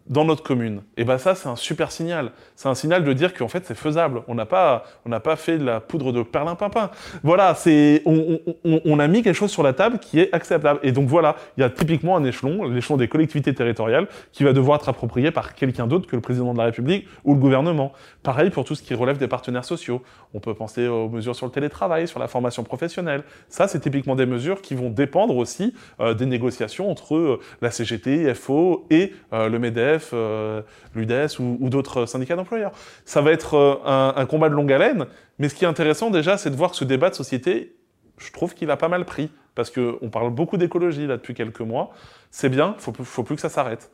[0.06, 0.82] Dans notre commune.
[0.96, 2.32] Et ben ça, c'est un super signal.
[2.56, 4.22] C'est un signal de dire qu'en fait, c'est faisable.
[4.28, 6.90] On n'a pas, on n'a pas fait de la poudre de perlimpinpin.
[7.22, 10.80] Voilà, c'est, on, on, on, a mis quelque chose sur la table qui est acceptable.
[10.82, 14.52] Et donc voilà, il y a typiquement un échelon, l'échelon des collectivités territoriales, qui va
[14.52, 17.92] devoir être approprié par quelqu'un d'autre que le président de la République ou le gouvernement.
[18.22, 20.02] Pareil pour tout ce qui relève des partenaires sociaux.
[20.34, 23.22] On peut penser aux mesures sur le télétravail, sur la formation professionnelle.
[23.48, 27.70] Ça, c'est typiquement des mesures qui vont dépendre aussi euh, des négociations entre euh, la
[27.70, 30.62] CGT, FO et euh, le MEDEF euh,
[30.94, 32.72] l'UDES ou, d'autres syndicats d'employeurs.
[33.04, 35.06] Ça va être euh, un, combat de longue haleine,
[35.38, 37.76] mais ce qui est intéressant déjà, c'est de voir que ce débat de société,
[38.18, 41.60] je trouve qu'il a pas mal pris, parce qu'on parle beaucoup d'écologie là depuis quelques
[41.60, 41.90] mois.
[42.30, 43.90] C'est bien, il ne faut plus que ça s'arrête.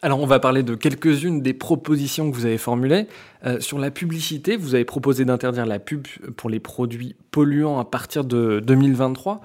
[0.00, 3.08] Alors on va parler de quelques-unes des propositions que vous avez formulées.
[3.44, 7.84] Euh, sur la publicité, vous avez proposé d'interdire la pub pour les produits polluants à
[7.84, 9.40] partir de 2023.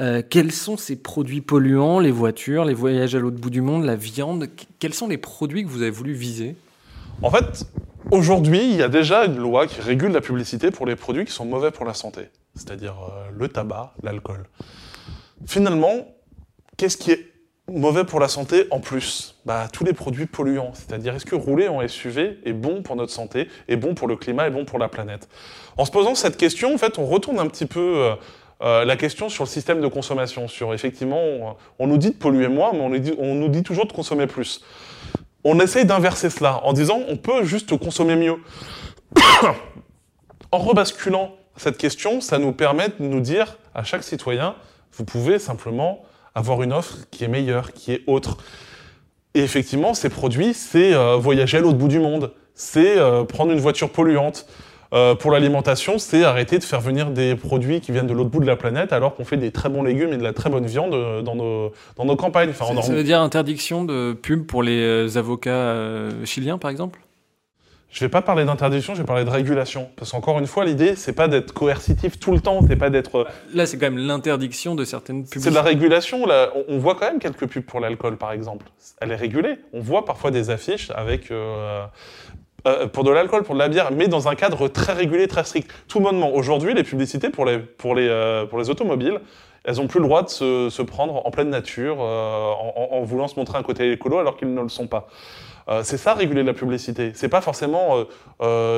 [0.00, 3.84] Euh, quels sont ces produits polluants, les voitures, les voyages à l'autre bout du monde,
[3.84, 4.48] la viande?
[4.80, 6.56] Quels sont les produits que vous avez voulu viser?
[7.22, 7.64] En fait,
[8.10, 11.32] aujourd'hui, il y a déjà une loi qui régule la publicité pour les produits qui
[11.32, 12.22] sont mauvais pour la santé,
[12.56, 14.44] c'est-à-dire euh, le tabac, l'alcool.
[15.46, 16.08] Finalement,
[16.76, 17.30] qu'est-ce qui est
[17.70, 19.36] mauvais pour la santé en plus?
[19.46, 23.12] Bah, Tous les produits polluants, c'est-à-dire est-ce que rouler en SUV est bon pour notre
[23.12, 25.28] santé, est bon pour le climat, est bon pour la planète?
[25.76, 27.98] En se posant cette question, fait, on retourne un petit peu...
[27.98, 28.14] Euh,
[28.64, 32.48] euh, la question sur le système de consommation, sur effectivement, on, nous dit de polluer
[32.48, 32.80] moins, mais
[33.18, 34.62] on, nous dit toujours de consommer plus.
[35.44, 38.36] On essaye d'inverser cela en disant on peut juste consommer mieux.
[40.52, 44.54] en rebasculant cette question, ça nous permet de nous dire à chaque citoyen,
[44.92, 46.02] vous pouvez simplement
[46.34, 48.38] avoir une offre qui est meilleure, qui est autre.
[49.34, 53.52] Et effectivement, ces produits, c'est euh, voyager à l'autre bout du monde, c'est euh, prendre
[53.52, 54.46] une voiture polluante,
[54.94, 58.40] euh, pour l'alimentation, c'est arrêter de faire venir des produits qui viennent de l'autre bout
[58.40, 60.66] de la planète alors qu'on fait des très bons légumes et de la très bonne
[60.66, 62.50] viande euh, dans nos, dans nos campagnes.
[62.50, 65.74] Enfin, ça, veut dire interdiction de pub pour les euh, avocats
[66.24, 67.00] chiliens, par exemple?
[67.94, 69.88] Je vais pas parler d'interdiction, je vais parler de régulation.
[69.94, 73.28] Parce qu'encore une fois, l'idée, c'est pas d'être coercitif tout le temps, c'est pas d'être.
[73.54, 75.40] Là, c'est quand même l'interdiction de certaines pubs.
[75.40, 76.26] C'est de la régulation.
[76.26, 76.50] Là.
[76.66, 78.66] On voit quand même quelques pubs pour l'alcool, par exemple.
[79.00, 79.58] Elle est régulée.
[79.72, 81.84] On voit parfois des affiches avec euh,
[82.92, 85.70] pour de l'alcool, pour de la bière, mais dans un cadre très régulier, très strict.
[85.88, 89.20] Tout bonnement, aujourd'hui, les publicités pour les, pour, les, euh, pour les automobiles,
[89.64, 93.02] elles n'ont plus le droit de se, se, prendre en pleine nature euh, en, en,
[93.02, 95.08] voulant se montrer un côté écolo alors qu'ils ne le sont pas.
[95.82, 97.12] c'est ça réguler la publicité.
[97.14, 98.04] C'est pas forcément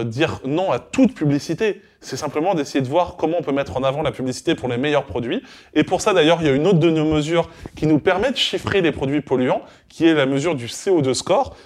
[0.05, 1.83] dire non à toute publicité.
[2.01, 4.77] C'est simplement d'essayer de voir comment on peut mettre en avant la publicité pour les
[4.77, 5.43] meilleurs produits.
[5.75, 8.31] Et pour ça, d'ailleurs, il y a une autre de nos mesures qui nous permet
[8.31, 11.57] de chiffrer les produits polluants, qui est la mesure du CO2 score.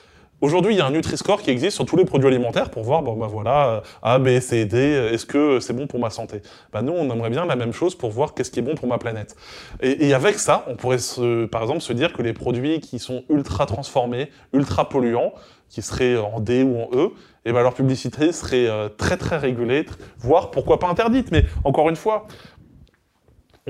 [0.43, 3.03] Aujourd'hui, il y a un Nutri-Score qui existe sur tous les produits alimentaires pour voir,
[3.03, 4.79] bon, bah voilà, euh, A, B, C, D,
[5.13, 6.41] est-ce que c'est bon pour ma santé?
[6.73, 8.89] Bah, Nous, on aimerait bien la même chose pour voir qu'est-ce qui est bon pour
[8.89, 9.37] ma planète.
[9.83, 13.23] Et, avec ça, on pourrait, se, par exemple, se dire que les produits qui sont
[13.29, 15.35] ultra transformés, ultra polluants,
[15.69, 17.11] qui seraient en D ou en E,
[17.45, 19.87] et ben leur publicité serait euh, très très régulée,
[20.19, 21.31] voire pourquoi pas interdite.
[21.33, 22.27] Mais encore une fois,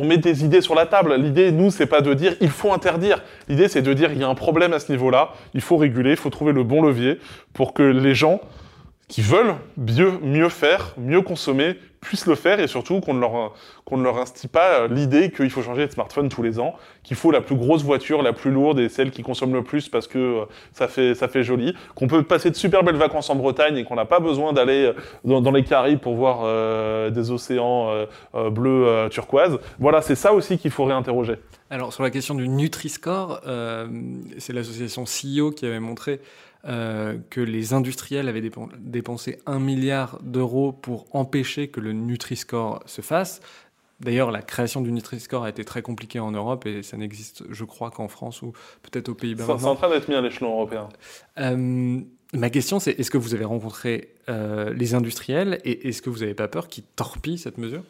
[0.00, 1.14] on met des idées sur la table.
[1.16, 3.22] L'idée, nous, c'est pas de dire il faut interdire.
[3.48, 6.12] L'idée, c'est de dire il y a un problème à ce niveau-là, il faut réguler,
[6.12, 7.18] il faut trouver le bon levier
[7.52, 8.40] pour que les gens
[9.10, 13.54] qui veulent mieux, mieux faire, mieux consommer, puissent le faire et surtout qu'on ne leur,
[13.84, 17.16] qu'on ne leur instille pas l'idée qu'il faut changer de smartphone tous les ans, qu'il
[17.16, 20.06] faut la plus grosse voiture, la plus lourde et celle qui consomme le plus parce
[20.06, 23.34] que euh, ça fait, ça fait joli, qu'on peut passer de super belles vacances en
[23.34, 27.32] Bretagne et qu'on n'a pas besoin d'aller euh, dans, les Caraïbes pour voir euh, des
[27.32, 27.90] océans
[28.34, 29.58] euh, bleus euh, turquoise.
[29.80, 31.34] Voilà, c'est ça aussi qu'il faut réinterroger.
[31.68, 33.42] Alors sur la question du Nutri-Score,
[34.38, 36.20] c'est l'association CEO qui avait montré
[36.66, 38.42] euh, que les industriels avaient
[38.78, 43.40] dépensé un milliard d'euros pour empêcher que le Nutri-Score se fasse.
[44.00, 47.64] D'ailleurs, la création du Nutri-Score a été très compliquée en Europe et ça n'existe, je
[47.64, 49.44] crois, qu'en France ou peut-être aux Pays-Bas.
[49.46, 50.88] C'est en train d'être mis à l'échelon européen.
[51.38, 52.00] Euh,
[52.32, 56.20] ma question, c'est est-ce que vous avez rencontré euh, les industriels et est-ce que vous
[56.20, 57.82] n'avez pas peur qu'ils torpillent cette mesure?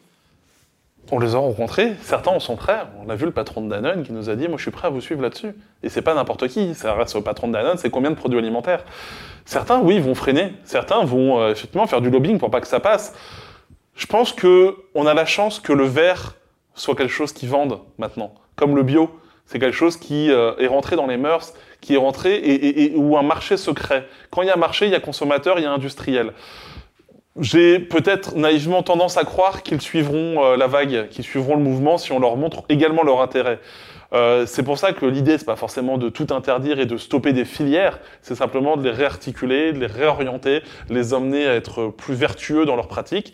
[1.09, 2.79] On les a rencontrés, certains en sont prêts.
[3.05, 4.87] On a vu le patron de Danone qui nous a dit Moi, je suis prêt
[4.87, 5.53] à vous suivre là-dessus.
[5.83, 8.39] Et c'est pas n'importe qui, ça reste au patron de Danone, c'est combien de produits
[8.39, 8.85] alimentaires
[9.45, 10.53] Certains, oui, vont freiner.
[10.63, 13.13] Certains vont euh, effectivement faire du lobbying pour pas que ça passe.
[13.95, 16.35] Je pense que on a la chance que le vert
[16.75, 19.09] soit quelque chose qui vende maintenant, comme le bio.
[19.45, 23.17] C'est quelque chose qui euh, est rentré dans les mœurs, qui est rentré et, où
[23.17, 24.03] un marché se crée.
[24.29, 26.31] Quand il y a marché, il y a consommateur, il y a industriel.
[27.39, 31.97] J'ai peut-être naïvement tendance à croire qu'ils suivront euh, la vague, qu'ils suivront le mouvement
[31.97, 33.59] si on leur montre également leur intérêt.
[34.11, 37.31] Euh, c'est pour ça que l'idée, c'est pas forcément de tout interdire et de stopper
[37.31, 42.15] des filières, c'est simplement de les réarticuler, de les réorienter, les emmener à être plus
[42.15, 43.33] vertueux dans leurs pratiques.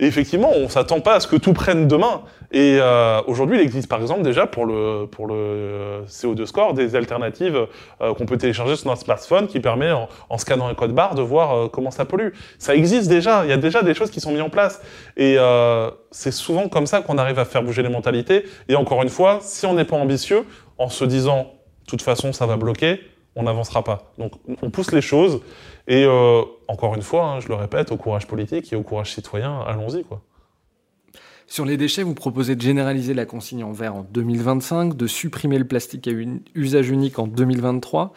[0.00, 2.22] Et effectivement, on s'attend pas à ce que tout prenne demain.
[2.52, 6.96] Et euh, aujourd'hui, il existe par exemple déjà pour le, pour le CO2 score des
[6.96, 7.66] alternatives
[8.00, 11.14] euh, qu'on peut télécharger sur notre smartphone qui permet, en, en scannant un code barre,
[11.14, 12.30] de voir euh, comment ça pollue.
[12.58, 13.44] Ça existe déjà.
[13.44, 14.80] Il y a déjà des choses qui sont mises en place.
[15.18, 18.46] Et euh, c'est souvent comme ça qu'on arrive à faire bouger les mentalités.
[18.70, 20.44] Et encore une fois, si on n'est pas ambitieux,
[20.78, 21.52] en se disant,
[21.84, 23.00] de toute façon, ça va bloquer,
[23.36, 24.12] on n'avancera pas.
[24.16, 24.32] Donc,
[24.62, 25.42] on pousse les choses.
[25.90, 29.12] Et euh, encore une fois, hein, je le répète, au courage politique et au courage
[29.12, 30.22] citoyen, allons-y, quoi.
[31.48, 35.58] Sur les déchets, vous proposez de généraliser la consigne en verre en 2025, de supprimer
[35.58, 36.12] le plastique à
[36.54, 38.12] usage unique en 2023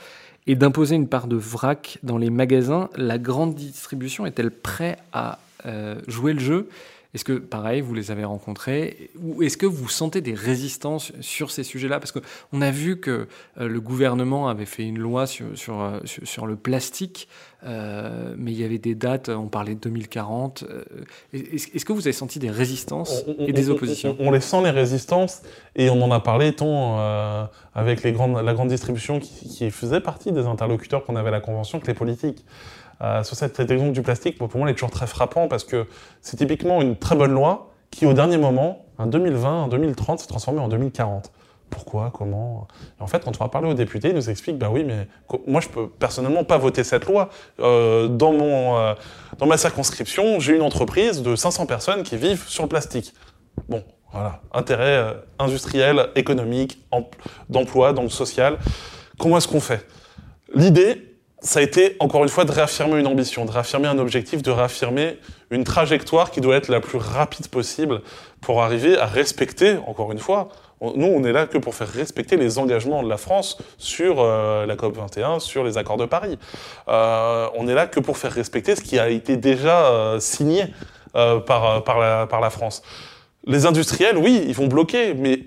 [0.46, 2.92] et d'imposer une part de vrac dans les magasins.
[2.96, 6.70] La grande distribution est-elle prête à euh, jouer le jeu?
[7.14, 11.52] Est-ce que, pareil, vous les avez rencontrés Ou est-ce que vous sentez des résistances sur
[11.52, 12.00] ces sujets-là?
[12.00, 13.28] Parce qu'on a vu que
[13.60, 17.28] euh, le gouvernement avait fait une loi sur, sur, euh, sur, le plastique,
[17.66, 20.66] euh, mais il y avait des dates, on parlait de 2040.
[21.34, 24.18] Est-ce que vous avez senti des résistances et des oppositions?
[24.20, 25.44] on, les sent, les résistances,
[25.76, 26.98] et on en a parlé tant
[27.76, 31.32] avec les grandes, la grande distribution qui, qui faisait partie des interlocuteurs qu'on avait à
[31.32, 32.44] la Convention que les politiques.
[33.02, 35.88] Euh, sur cet exemple du plastique, pour moi, il est toujours très frappant parce que
[36.22, 40.28] c'est typiquement une très bonne loi qui, au dernier moment, en 2020, en 2030, s'est
[40.28, 41.32] transformée en 2040
[41.74, 42.68] pourquoi, comment?
[43.00, 45.08] en fait, quand on va parler aux députés, ils nous expliquent, bah oui, mais
[45.48, 47.30] moi, je peux personnellement pas voter cette loi.
[47.60, 48.94] Euh, dans, mon, euh,
[49.40, 53.14] dans ma circonscription, j'ai une entreprise de 500 personnes qui vivent sur le plastique.
[53.70, 56.86] Bon, voilà, intérêt industriel, économique,
[57.50, 58.58] d'emploi, donc social.
[59.18, 59.86] Comment est-ce qu'on fait?
[60.54, 61.13] L'idée,
[61.44, 64.50] ça a été, encore une fois, de réaffirmer une ambition, de réaffirmer un objectif, de
[64.50, 65.20] réaffirmer
[65.52, 68.02] une trajectoire qui doit être la plus rapide possible
[68.40, 70.50] pour arriver à respecter, encore une fois,
[70.82, 74.66] nous, on est là que pour faire respecter les engagements de la France sur euh,
[74.66, 76.38] la COP 21, sur les accords de Paris.
[76.90, 80.66] Euh, on est là que pour faire respecter ce qui a été déjà euh, signé
[81.14, 81.84] par
[82.42, 82.82] la France.
[83.46, 85.44] Les industriels, oui, ils vont bloquer, mais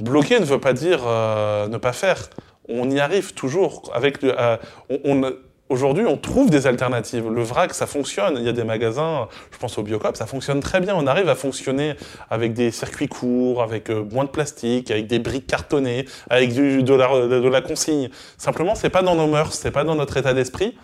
[0.00, 2.30] bloquer ne veut pas dire ne pas faire
[2.68, 3.90] on y arrive toujours.
[3.94, 4.56] Avec euh,
[4.88, 5.32] on,
[5.70, 7.26] Aujourd'hui, on trouve des alternatives.
[7.30, 8.36] Le vrac, ça fonctionne.
[8.36, 10.94] Il y a des magasins, je pense au Biocop, ça fonctionne très bien.
[10.94, 11.94] On arrive à fonctionner
[12.28, 17.48] avec des circuits courts, avec euh, moins de plastique, avec des briques cartonnées, avec de,
[17.48, 18.10] la, consigne.
[18.36, 20.76] Simplement, c'est pas dans nos mœurs, c'est pas dans notre état d'esprit.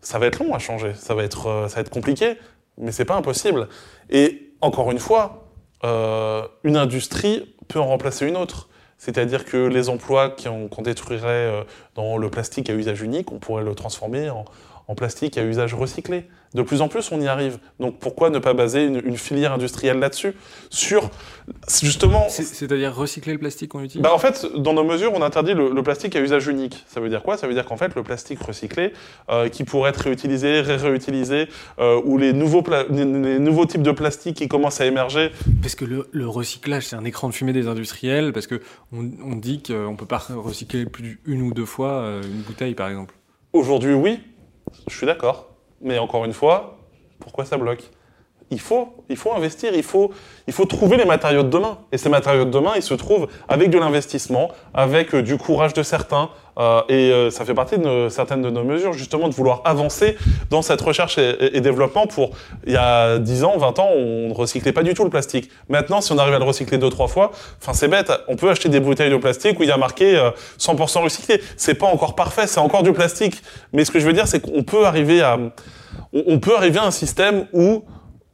[0.00, 2.38] Ça va être long à changer, ça va être, euh, compliqué,
[2.78, 3.68] mais c'est pas impossible.
[4.08, 5.48] Et encore une fois,
[5.82, 8.68] euh, une industrie peut en remplacer une autre.
[9.04, 11.64] C'est-à-dire que les emplois qu'on détruirait euh,
[11.96, 14.44] dans le plastique à usage unique, on pourrait le transformer en,
[14.86, 16.28] en plastique à usage recyclé.
[16.54, 17.58] De plus en plus, on y arrive.
[17.80, 20.34] Donc pourquoi ne pas baser une, filière industrielle là-dessus
[20.68, 21.10] Sur,
[21.82, 22.26] justement...
[22.28, 24.02] C'est-à-dire recycler le plastique qu'on utilise?
[24.02, 26.84] Bah En fait, dans nos mesures, on interdit le, plastique à usage unique.
[26.88, 27.38] Ça veut dire quoi?
[27.38, 28.92] Ça veut dire qu'en fait, le plastique recyclé,
[29.30, 34.36] euh, qui pourrait être réutilisé, ré-réutilisé, euh, ou les nouveaux, les, nouveaux types de plastique
[34.36, 35.32] qui commencent à émerger...
[35.62, 38.58] Parce que le, recyclage, c'est un écran de fumée des industriels, parce qu'on
[38.92, 42.74] on dit qu'on ne peut pas recycler plus d'une ou deux fois euh, une bouteille,
[42.74, 43.14] par exemple.
[43.54, 44.20] Aujourd'hui, oui,
[44.88, 45.51] je suis d'accord.
[45.82, 46.78] Mais encore une fois,
[47.18, 47.90] pourquoi ça bloque?
[48.52, 50.12] Il faut, il faut investir, il faut,
[50.46, 51.78] il faut trouver les matériaux de demain.
[51.90, 55.72] Et ces matériaux de demain, ils se trouvent avec de l'investissement, avec euh, du courage
[55.72, 56.28] de certains.
[56.58, 60.18] Euh, et euh, ça fait partie de certaines de nos mesures, justement, de vouloir avancer
[60.50, 62.32] dans cette recherche et, développement pour,
[62.66, 65.48] il y a 10 ans, 20 ans, on ne recyclait pas du tout le plastique.
[65.70, 67.30] Maintenant, si on arrive à le recycler deux, trois fois,
[67.62, 68.12] enfin, c'est bête.
[68.28, 71.40] On peut acheter des bouteilles de plastique où il y a marqué 100% recyclé.
[71.56, 73.42] C'est pas encore parfait, c'est encore du plastique.
[73.72, 75.38] Mais ce que je veux dire, c'est qu'on peut arriver à,
[76.12, 77.84] on peut arriver à un système où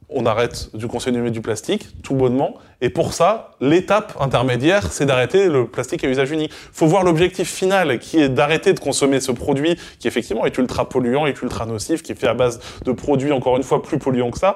[0.09, 2.55] on arrête du consommer du plastique, tout bonnement.
[2.81, 6.51] Et pour ça, l'étape intermédiaire, c'est d'arrêter le plastique à usage unique.
[6.51, 10.57] Il faut voir l'objectif final, qui est d'arrêter de consommer ce produit, qui effectivement est
[10.57, 13.83] ultra polluant, est ultra nocif, qui est fait à base de produits, encore une fois,
[13.83, 14.55] plus polluants que ça.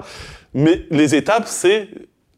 [0.54, 1.90] Mais les étapes, c'est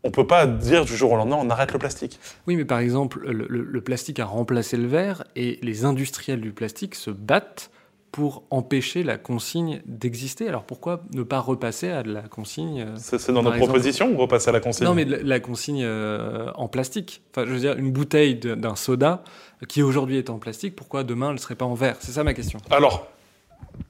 [0.03, 2.19] on peut pas dire du jour au lendemain on arrête le plastique.
[2.45, 6.93] Oui, mais par exemple, le plastique a remplacé le verre et les industriels du plastique
[6.93, 7.71] se battent
[8.15, 10.47] pour empêcher la consigne d'exister.
[10.47, 14.51] Alors pourquoi ne pas repasser à de la consigne euh, C'est dans notre proposition, repasser
[14.51, 14.85] à la consigne?
[14.85, 17.23] Non, mais la, consigne euh, en plastique.
[17.31, 19.25] Enfin, je veux dire, une bouteille d'un soda
[19.67, 21.97] qui aujourd'hui est en plastique, pourquoi demain elle ne serait pas en verre?
[21.99, 22.57] C'est ça ma question.
[22.71, 23.05] Alors,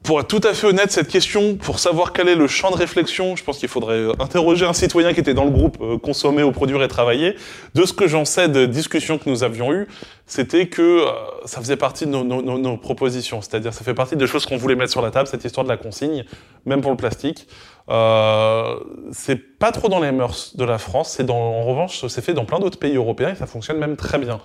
[0.03, 2.75] pour être tout à fait honnête, cette question, pour savoir quel est le champ de
[2.75, 5.97] réflexion, je pense qu'il faudrait euh, interroger un citoyen qui était dans le groupe euh,
[5.97, 7.35] Consommer ou Produire et Travailler.
[7.73, 9.87] De ce que j'en sais de discussions que nous avions eues,
[10.27, 11.05] c'était que euh,
[11.45, 13.41] ça faisait partie de nos, propositions.
[13.41, 15.69] C'est-à-dire, ça fait partie des choses qu'on voulait mettre sur la table, cette histoire de
[15.69, 16.25] la consigne,
[16.65, 17.47] même pour le plastique.
[17.89, 18.79] Euh,
[19.11, 21.13] c'est pas trop dans les mœurs de la France.
[21.17, 23.95] C'est dans, en revanche, c'est fait dans plein d'autres pays européens et ça fonctionne même
[23.95, 24.39] très bien.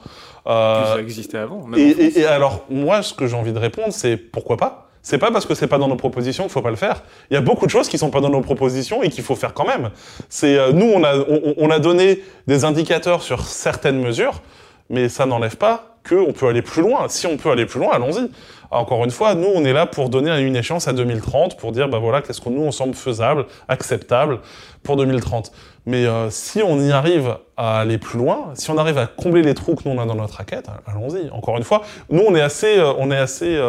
[0.46, 1.66] Euh, ça existait avant.
[1.76, 4.89] et, et, alors, moi, ce que j'ai envie de répondre, c'est pourquoi pas?
[5.02, 7.02] C'est pas parce que c'est pas dans nos propositions qu'il faut pas le faire.
[7.30, 9.36] Il y a beaucoup de choses qui sont pas dans nos propositions et qu'il faut
[9.36, 9.90] faire quand même.
[10.28, 14.42] C'est euh, nous on a on, on, a donné des indicateurs sur certaines mesures,
[14.90, 17.08] mais ça n'enlève pas qu'on peut aller plus loin.
[17.08, 18.30] Si on peut aller plus loin, allons-y.
[18.70, 21.88] Encore une fois, nous on est là pour donner une échéance à 2030 pour dire
[21.88, 24.40] bah voilà qu'est-ce que nous on semble faisable, acceptable
[24.82, 25.50] pour 2030.
[25.86, 29.42] Mais euh, si on y arrive à aller plus loin, si on arrive à combler
[29.42, 31.30] les trous que nous on a dans notre raquette, allons-y.
[31.30, 33.60] Encore une fois, nous on est assez euh, on est assez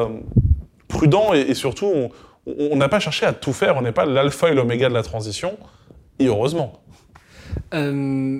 [0.91, 1.91] prudent et, surtout,
[2.45, 3.77] on n'a pas cherché à tout faire.
[3.77, 5.57] On n'est pas l'alpha et l'oméga de la transition,
[6.19, 6.83] et heureusement.
[7.73, 8.39] Euh,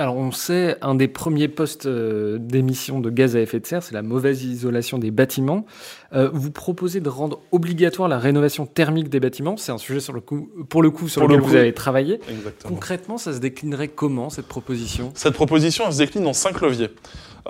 [0.00, 3.82] alors, on sait, un des premiers postes euh, d'émissions de gaz à effet de serre,
[3.82, 5.66] c'est la mauvaise isolation des bâtiments.
[6.14, 9.58] Euh, vous proposez de rendre obligatoire la rénovation thermique des bâtiments.
[9.58, 11.50] C'est un sujet sur le coup, pour le coup sur pour lequel le coup.
[11.50, 12.18] vous avez travaillé.
[12.30, 12.74] Exactement.
[12.74, 15.12] Concrètement, ça se déclinerait comment cette proposition?
[15.14, 16.88] Cette proposition, elle se décline en cinq leviers.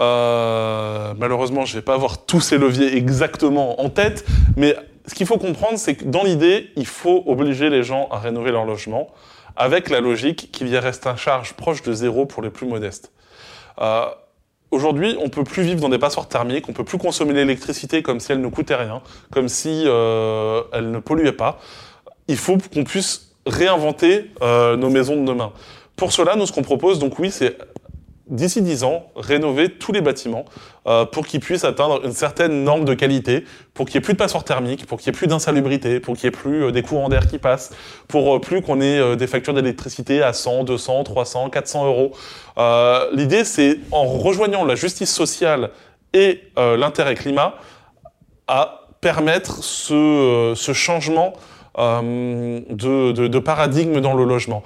[0.00, 4.24] Euh, malheureusement, je ne vais pas avoir tous ces leviers exactement en tête,
[4.56, 4.74] mais
[5.06, 8.50] ce qu'il faut comprendre, c'est que dans l'idée, il faut obliger les gens à rénover
[8.50, 9.08] leur logement
[9.60, 13.12] avec la logique qu'il y reste un charge proche de zéro pour les plus modestes.
[13.80, 14.06] Euh,
[14.70, 18.20] Aujourd'hui, on peut plus vivre dans des passoires thermiques, on peut plus consommer l'électricité comme
[18.20, 19.02] si elle ne coûtait rien,
[19.32, 21.58] comme si euh, elle ne polluait pas.
[22.28, 25.52] Il faut qu'on puisse réinventer euh, nos maisons de demain.
[25.96, 27.58] Pour cela, nous, ce qu'on propose, donc oui, c'est
[28.30, 30.44] d'ici 10 ans, rénover tous les bâtiments
[30.86, 34.14] euh, pour qu'ils puissent atteindre une certaine norme de qualité, pour qu'il n'y ait plus
[34.14, 36.70] de passoires thermiques, pour qu'il n'y ait plus d'insalubrité, pour qu'il n'y ait plus euh,
[36.70, 37.72] des courants d'air qui passent,
[38.08, 42.12] pour euh, plus qu'on ait des factures d'électricité à 100, 200, 300, 400 euros.
[43.12, 45.70] L'idée, c'est en rejoignant la justice sociale
[46.12, 47.54] et l'intérêt climat,
[48.46, 51.32] à permettre ce, changement
[51.78, 54.62] de paradigme dans le logement.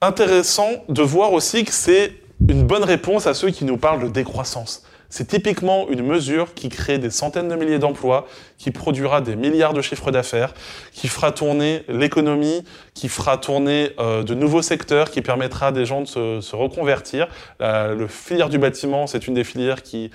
[0.00, 2.12] Intéressant de voir aussi que c'est
[2.48, 4.82] une bonne réponse à ceux qui nous parlent de décroissance.
[5.12, 8.28] C'est typiquement une mesure qui crée des centaines de milliers d'emplois,
[8.58, 10.54] qui produira des milliards de chiffres d'affaires,
[10.92, 12.62] qui fera tourner l'économie,
[12.94, 17.26] qui fera tourner euh, de nouveaux secteurs, qui permettra à des gens de se, reconvertir.
[17.58, 20.12] La, le filière du bâtiment, c'est une des filières qui,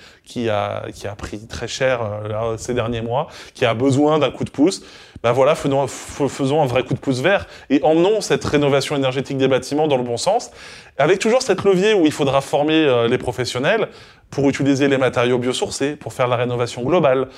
[0.48, 0.82] a,
[1.18, 4.82] pris très cher euh, ces derniers mois, qui a besoin d'un coup de pouce.
[5.22, 5.82] Ben voilà, faisons,
[6.62, 10.02] un vrai coup de pouce vert et emmenons cette rénovation énergétique des bâtiments dans le
[10.02, 10.50] bon sens,
[10.98, 13.88] avec toujours cette levier où il faudra former euh, les professionnels
[14.30, 17.28] pour utiliser les matériaux biosourcés, pour faire la rénovation globale,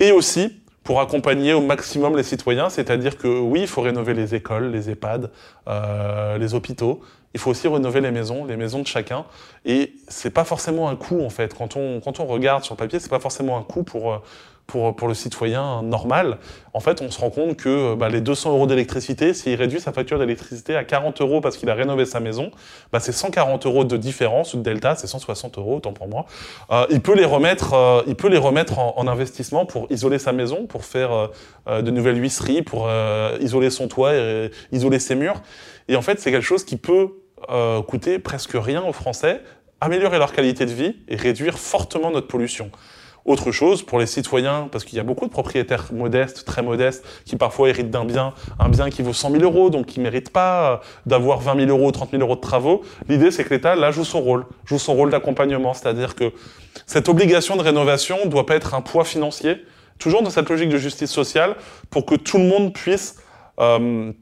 [0.00, 4.34] et aussi pour accompagner au maximum les citoyens, c'est-à-dire que oui, il faut rénover les
[4.34, 5.30] écoles, les EHPAD,
[5.68, 7.00] euh, les hôpitaux,
[7.34, 9.24] il faut aussi rénover les maisons, les maisons de chacun,
[9.64, 11.54] et c'est pas forcément un coût en fait.
[11.54, 14.20] Quand on, quand on regarde sur papier, c'est pas forcément un coût pour,
[14.66, 16.38] pour, le citoyen normal.
[16.72, 19.92] En fait, on se rend compte que bah, les 200 euros d'électricité, s'il réduit sa
[19.92, 22.50] facture d'électricité à 40 euros parce qu'il a rénové sa maison,
[22.90, 26.24] bah, c'est 140 euros de différence ou de delta, c'est 160 euros, autant pour moi.
[26.70, 30.18] Euh, il peut les remettre, euh, il peut les remettre en, en, investissement pour isoler
[30.18, 31.28] sa maison, pour faire
[31.68, 35.40] euh, de nouvelles huisseries, pour euh, isoler son toit, et isoler ses murs.
[35.86, 37.10] Et en fait, c'est quelque chose qui peut
[37.50, 39.40] euh, coûter presque rien aux Français,
[39.80, 42.70] améliorer leur qualité de vie et réduire fortement notre pollution.
[43.24, 47.04] Autre chose pour les citoyens, parce qu'il y a beaucoup de propriétaires modestes, très modestes,
[47.24, 50.04] qui parfois héritent d'un bien, un bien qui vaut 100 000 euros, donc qui ne
[50.04, 52.82] mérite pas d'avoir 20 000 euros, 30 000 euros de travaux.
[53.08, 56.32] L'idée, c'est que l'État, là, joue son rôle, joue son rôle d'accompagnement, c'est-à-dire que
[56.86, 59.64] cette obligation de rénovation ne doit pas être un poids financier,
[60.00, 61.54] toujours dans cette logique de justice sociale,
[61.90, 63.20] pour que tout le monde puisse
[63.60, 64.12] euh,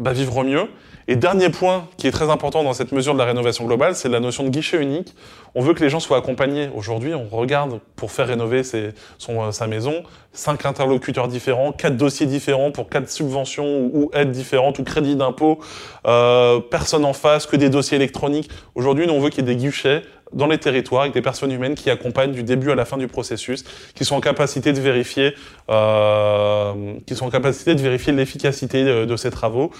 [0.00, 0.66] bah, vivre mieux.
[1.08, 4.08] Et dernier point qui est très important dans cette mesure de la rénovation globale, c'est
[4.08, 5.14] la notion de guichet unique.
[5.54, 6.70] On veut que les gens soient accompagnés.
[6.74, 12.70] Aujourd'hui, on regarde pour faire rénover euh, sa maison, cinq interlocuteurs différents, quatre dossiers différents
[12.70, 15.58] pour quatre subventions ou, aides différentes ou crédits d'impôt,
[16.06, 18.50] euh, personne en face, que des dossiers électroniques.
[18.74, 21.74] Aujourd'hui, on veut qu'il y ait des guichets dans les territoires avec des personnes humaines
[21.74, 23.64] qui accompagnent du début à la fin du processus,
[23.94, 25.34] qui sont en capacité de vérifier,
[25.70, 29.70] euh, qui sont en capacité de vérifier l'efficacité de, ces travaux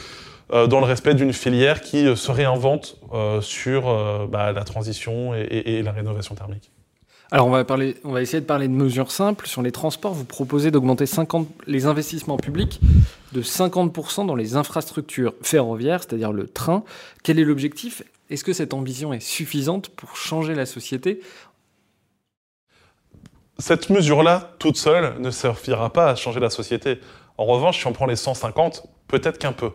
[0.53, 2.99] euh, dans le respect d'une filière qui euh, se réinvente
[3.41, 6.71] sur bah, la transition et, la rénovation thermique.
[7.33, 9.47] Alors on va, essayer de parler de mesures simples.
[9.47, 12.81] Sur les transports, vous proposez d'augmenter 50 les investissements publics
[13.33, 16.83] de 50% dans les infrastructures ferroviaires, c'est-à-dire le train.
[17.23, 18.03] Quel est l'objectif?
[18.31, 21.21] Est-ce que cette ambition est suffisante pour changer la société?
[23.59, 26.99] Cette mesure-là, toute seule, ne suffira pas à changer la société.
[27.39, 29.71] En revanche, si on prend les 150, peut-être qu'un peu.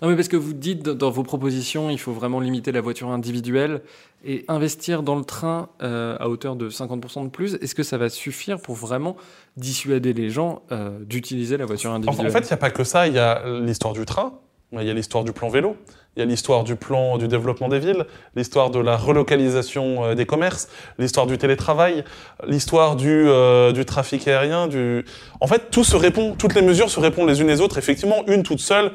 [0.00, 3.08] Non, mais parce que vous dites dans vos propositions, il faut vraiment limiter la voiture
[3.08, 3.82] individuelle
[4.24, 7.54] et investir dans le train euh, à hauteur de 50% de plus.
[7.54, 9.16] Est-ce que ça va suffire pour vraiment
[9.56, 12.84] dissuader les gens euh, d'utiliser la voiture individuelle En fait, il n'y a pas que
[12.84, 13.08] ça.
[13.08, 14.38] Il y a l'histoire du train.
[14.72, 15.78] Il y a l'histoire du plan vélo,
[16.14, 18.04] il y a l'histoire du plan du développement des villes,
[18.36, 20.68] l'histoire de la relocalisation euh, des commerces,
[20.98, 22.04] l'histoire du télétravail,
[22.46, 24.66] l'histoire du, euh, du trafic aérien.
[24.66, 25.06] Du...
[25.40, 27.78] En fait, tout se répond, toutes les mesures se répondent les unes les autres.
[27.78, 28.92] Effectivement, une toute seule,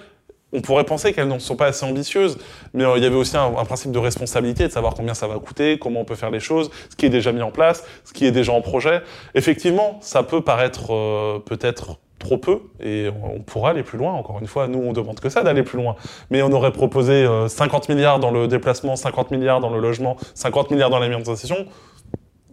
[0.53, 2.37] on pourrait penser qu'elles ne sont pas assez ambitieuses,
[2.73, 5.35] mais euh, il y avait aussi un, principe de responsabilité, de savoir combien ça va
[5.39, 8.13] coûter, comment on peut faire les choses, ce qui est déjà mis en place, ce
[8.13, 9.01] qui est déjà en projet.
[9.33, 14.13] Effectivement, ça peut paraître euh, peut-être trop peu et on pourra aller plus loin.
[14.13, 15.95] Encore une fois, nous, on demande que ça d'aller plus loin.
[16.29, 20.17] Mais on aurait proposé 50 euh, milliards dans le déplacement, 50 milliards dans le logement,
[20.35, 21.65] 50 milliards dans l'alimentation.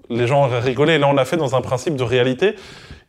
[0.09, 0.99] Les gens auraient rigolé.
[0.99, 2.57] Là, on l'a fait dans un principe de réalité.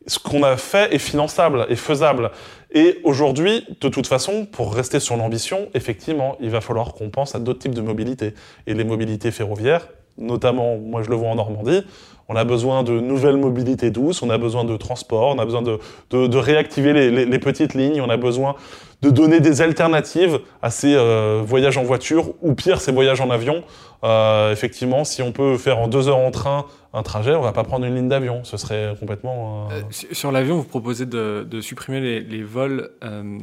[0.07, 2.31] Ce qu'on a fait est finançable et faisable.
[2.73, 7.35] Et aujourd'hui, de toute façon, pour rester sur l'ambition, effectivement, il va falloir qu'on pense
[7.35, 8.33] à d'autres types de mobilité.
[8.65, 9.87] Et les mobilités ferroviaires,
[10.17, 11.83] notamment, moi je le vois en Normandie,
[12.29, 15.61] on a besoin de nouvelles mobilités douces, on a besoin de transport, on a besoin
[15.61, 18.55] de, réactiver les, petites lignes, on a besoin
[19.01, 23.31] de donner des alternatives à ces euh, voyages en voiture, ou pire, ces voyages en
[23.31, 23.63] avion.
[24.05, 27.53] Euh, effectivement, si on peut faire en deux heures en train un trajet, on va
[27.53, 28.43] pas prendre une ligne d'avion.
[28.43, 29.69] Ce serait complètement.
[29.71, 29.79] Euh...
[29.79, 29.81] Euh,
[30.11, 32.91] sur l'avion, vous proposez de, de supprimer les, les vols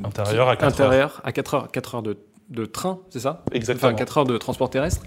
[0.04, 1.20] intérieurs à 4 intérieurs heures.
[1.24, 2.16] à 4 heures, 4 heures de
[2.50, 3.42] de train, c'est ça?
[3.52, 3.88] Exactement.
[3.88, 5.02] Enfin, 4 heures de transport terrestre.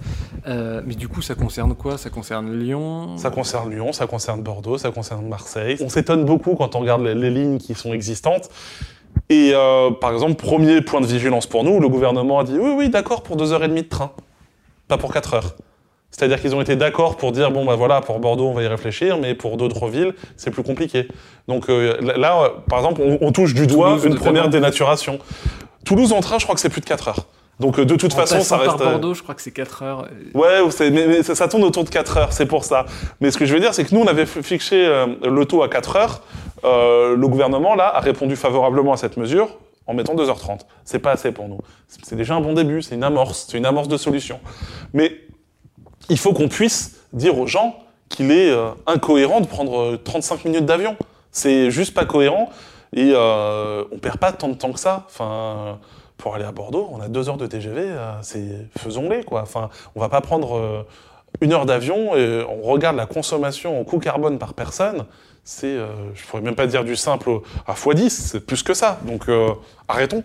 [0.47, 1.97] Euh, mais du coup, ça concerne quoi?
[1.97, 3.17] Ça concerne Lyon?
[3.17, 5.77] Ça concerne Lyon, ça concerne Bordeaux, ça concerne Marseille.
[5.81, 8.49] On s'étonne beaucoup quand on regarde les, les, lignes qui sont existantes.
[9.29, 12.73] Et euh, par exemple, premier point de vigilance pour nous, le gouvernement a dit oui,
[12.75, 14.11] oui, d'accord pour 2h30 de train,
[14.87, 15.55] pas pour 4 heures.
[16.11, 18.67] C'est-à-dire qu'ils ont été d'accord pour dire bon bah voilà pour Bordeaux on va y
[18.67, 21.07] réfléchir, mais pour d'autres villes c'est plus compliqué.
[21.47, 25.19] Donc euh, là, par exemple, on, on touche du doigt Toulouse, une première dénaturation.
[25.85, 27.25] Toulouse en train, je crois que c'est plus de 4 heures.
[27.61, 28.77] Donc de toute en façon, ça reste.
[28.77, 30.07] par Bordeaux, je crois que c'est 4 heures.
[30.33, 32.85] Ouais, mais, mais ça, ça, tourne autour de 4 heures, c'est pour ça.
[33.21, 35.63] Mais ce que je veux dire, c'est que nous, on avait fixé euh, le taux
[35.63, 36.21] à 4 heures.
[36.63, 39.57] Euh, le gouvernement, là, a répondu favorablement à cette mesure
[39.87, 40.61] en mettant 2h30.
[40.85, 41.59] C'est pas assez pour nous.
[41.87, 44.39] C'est déjà un bon début, c'est une amorce, c'est une amorce de solution.
[44.93, 45.13] Mais
[46.11, 47.75] il faut qu'on puisse dire aux gens
[48.09, 50.97] qu'il est euh, incohérent de prendre 35 minutes d'avion.
[51.31, 52.49] C'est juste pas cohérent.
[52.93, 55.05] Et euh, on perd pas tant de temps que ça.
[55.07, 55.79] Enfin,
[56.17, 59.41] pour aller à Bordeaux, on a deux heures de TGV, euh, c'est faisons-les quoi.
[59.41, 60.83] Enfin, on va pas prendre euh,
[61.39, 65.05] une heure d'avion et on regarde la consommation en coût carbone par personne.
[65.43, 68.99] C'est, euh, je pourrais même pas dire du simple à x10, c'est plus que ça.
[69.05, 69.49] Donc euh,
[69.87, 70.23] arrêtons.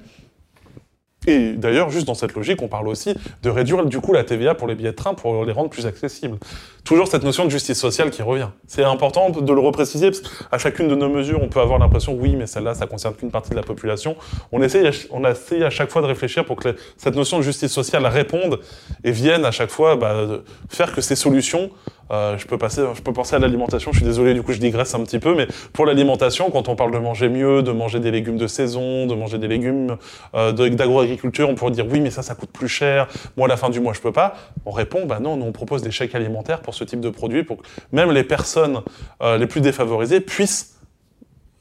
[1.27, 4.55] Et d'ailleurs, juste dans cette logique, on parle aussi de réduire du coup la TVA
[4.55, 6.39] pour les billets de train pour les rendre plus accessibles.
[6.85, 8.49] Toujours cette notion de justice sociale qui revient.
[8.69, 12.15] C'est important de le repréciser parce qu'à chacune de nos mesures, on peut avoir l'impression
[12.15, 14.17] oui, mais celle-là, ça concerne qu'une partie de la population.
[14.53, 17.73] On essaye, on essaye à chaque fois de réfléchir pour que cette notion de justice
[17.73, 18.61] sociale réponde
[19.03, 21.71] et vienne à chaque fois bah, faire que ces solutions
[22.11, 23.93] euh, je peux passer, je peux penser à l'alimentation.
[23.93, 26.77] Je suis désolé, du coup, je digresse un petit peu, mais pour l'alimentation, quand on
[26.77, 29.97] parle de manger mieux, de manger des légumes de saison, de manger des légumes
[30.35, 33.09] euh, d'agroagriculture, on pourrait dire oui, mais ça, ça coûte plus cher.
[33.37, 34.35] Moi, à la fin du mois, je peux pas.
[34.65, 37.45] On répond, bah non, nous on propose des chèques alimentaires pour ce type de produits,
[37.45, 38.83] pour que même les personnes
[39.23, 40.77] euh, les plus défavorisées puissent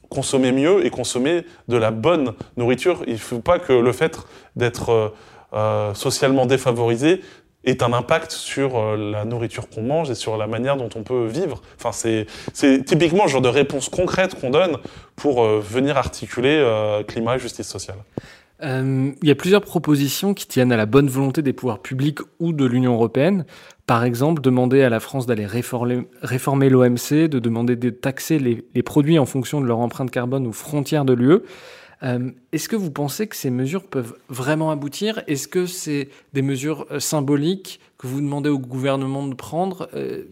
[0.08, 3.02] consommer mieux et consommer de la bonne nourriture.
[3.06, 4.18] Il ne faut pas que le fait
[4.54, 5.12] d'être
[5.52, 7.20] euh, socialement défavorisé
[7.66, 11.02] est un impact sur euh, la nourriture qu'on mange et sur la manière dont on
[11.02, 11.60] peut vivre.
[11.78, 14.78] Enfin, c'est, c'est typiquement le genre de réponse concrète qu'on donne
[15.16, 17.98] pour euh, venir articuler euh, climat et justice sociale.
[18.62, 22.54] Il y a plusieurs propositions qui tiennent à la bonne volonté des pouvoirs publics ou
[22.54, 23.44] de l'Union européenne.
[23.86, 29.18] Par exemple, demander à la France d'aller réformer, l'OMC, de demander de taxer les, produits
[29.18, 31.40] en fonction de leur empreinte carbone aux frontières de l'UE.
[32.02, 35.22] Euh, Est-ce que vous pensez que ces mesures peuvent vraiment aboutir?
[35.26, 40.24] Est-ce que c'est des mesures euh, symboliques que vous demandez au gouvernement de prendre euh...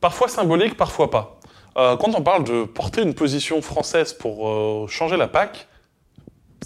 [0.00, 1.40] Parfois symboliques, parfois pas.
[1.74, 5.68] Quand on parle de porter une position française pour changer la PAC,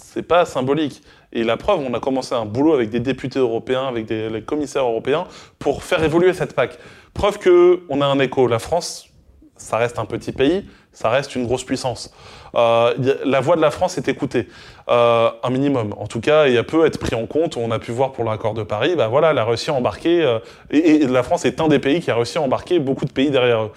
[0.01, 1.03] c'est pas symbolique.
[1.31, 4.43] Et la preuve, on a commencé un boulot avec des députés européens, avec des, les
[4.43, 5.25] commissaires européens,
[5.59, 6.77] pour faire évoluer cette PAC.
[7.13, 8.47] Preuve qu'on a un écho.
[8.47, 9.07] La France,
[9.55, 12.13] ça reste un petit pays, ça reste une grosse puissance.
[12.55, 12.93] Euh,
[13.25, 14.47] la voix de la France est écoutée,
[14.89, 15.93] euh, un minimum.
[15.97, 17.57] En tout cas, il peut être pris en compte.
[17.57, 20.21] On a pu voir pour l'accord de Paris, bah voilà, elle a réussi à embarquer,
[20.21, 20.39] euh,
[20.69, 23.11] et, et, la France est un des pays qui a réussi à embarquer beaucoup de
[23.11, 23.71] pays derrière eux.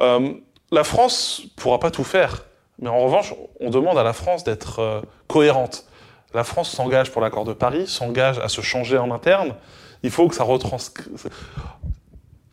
[0.00, 0.32] Euh,
[0.72, 2.44] la France pourra pas tout faire,
[2.80, 5.86] mais en revanche, on demande à la France d'être euh, cohérente.
[6.32, 9.54] La France s'engage pour l'accord de Paris, s'engage à se changer en interne.
[10.02, 11.30] Il faut que ça retranscrive.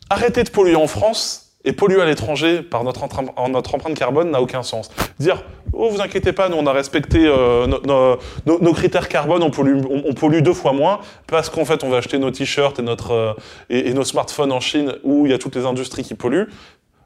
[0.08, 4.62] Arrêter de polluer en France et polluer à l'étranger par notre, empreinte carbone n'a aucun
[4.62, 4.90] sens.
[5.18, 9.08] Dire, oh, vous inquiétez pas, nous on a respecté euh, no, no, no, nos critères
[9.08, 12.30] carbone, on pollue, on, pollue deux fois moins, parce qu'en fait on va acheter nos
[12.30, 13.34] t-shirts euh,
[13.70, 16.48] et, et, nos smartphones en Chine où il y a toutes les industries qui polluent.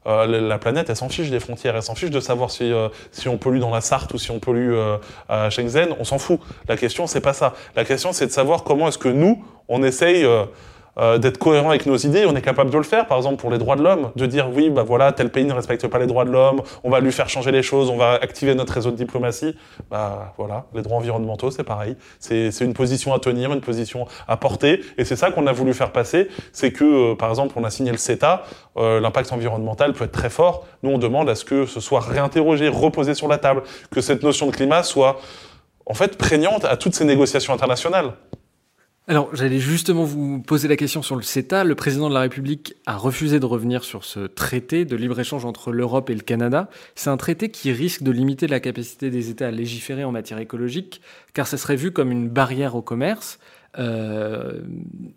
[0.07, 2.73] la planète, elle s'en fiche des frontières, elle s'en fiche de savoir si,
[3.11, 4.75] si on pollue dans la Sarthe ou si on pollue
[5.29, 6.41] à Shenzhen, on s'en fout.
[6.69, 7.55] La question, c'est pas ça.
[7.75, 10.25] La question, c'est de savoir comment est-ce que nous, on essaye
[10.99, 12.25] euh, d'être cohérent avec nos idées.
[12.27, 14.49] On est capable de le faire, par exemple pour les droits de l'homme, de dire
[14.53, 17.13] oui, bah voilà, tel pays ne respecte pas les droits de l'homme, on va lui
[17.13, 19.57] faire changer les choses, on va activer notre réseau de diplomatie.
[19.91, 21.97] Bah voilà, les droits environnementaux, c'est pareil.
[22.19, 25.75] C'est une position à tenir, une position à porter, et c'est ça qu'on a voulu
[25.75, 26.29] faire passer.
[26.53, 28.45] C'est que, euh, par exemple, on a signé le CETA,
[28.77, 30.67] euh, l'impact environnemental peut être très fort.
[30.83, 34.23] Nous, on demande à ce que ce soit réinterrogé, reposé sur la table, que cette
[34.23, 35.19] notion de climat soit
[35.87, 38.13] en fait prégnante à toutes ces négociations internationales.
[39.09, 41.63] Alors, j'allais justement vous poser la question sur le CETA.
[41.63, 45.71] Le président de la République a refusé de revenir sur ce traité de libre-échange entre
[45.71, 46.69] l'Europe et le Canada.
[46.97, 50.41] C'est un traité qui risque de limiter la capacité des États à légiférer en matière
[50.41, 51.01] écologique,
[51.35, 53.39] car ça serait vu comme une barrière au commerce.
[53.79, 54.61] Euh,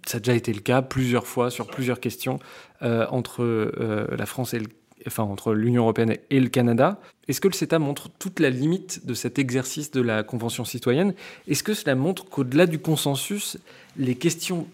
[0.06, 2.40] ça a déjà été le cas plusieurs fois sur plusieurs questions
[2.84, 4.68] euh, entre euh, la France et le
[5.08, 7.00] enfin entre l'Union européenne et le Canada.
[7.28, 11.14] Est-ce que le CETA montre toute la limite de cet exercice de la Convention citoyenne?
[11.48, 13.58] Est-ce que cela montre qu'au-delà du consensus,
[13.98, 14.68] les questions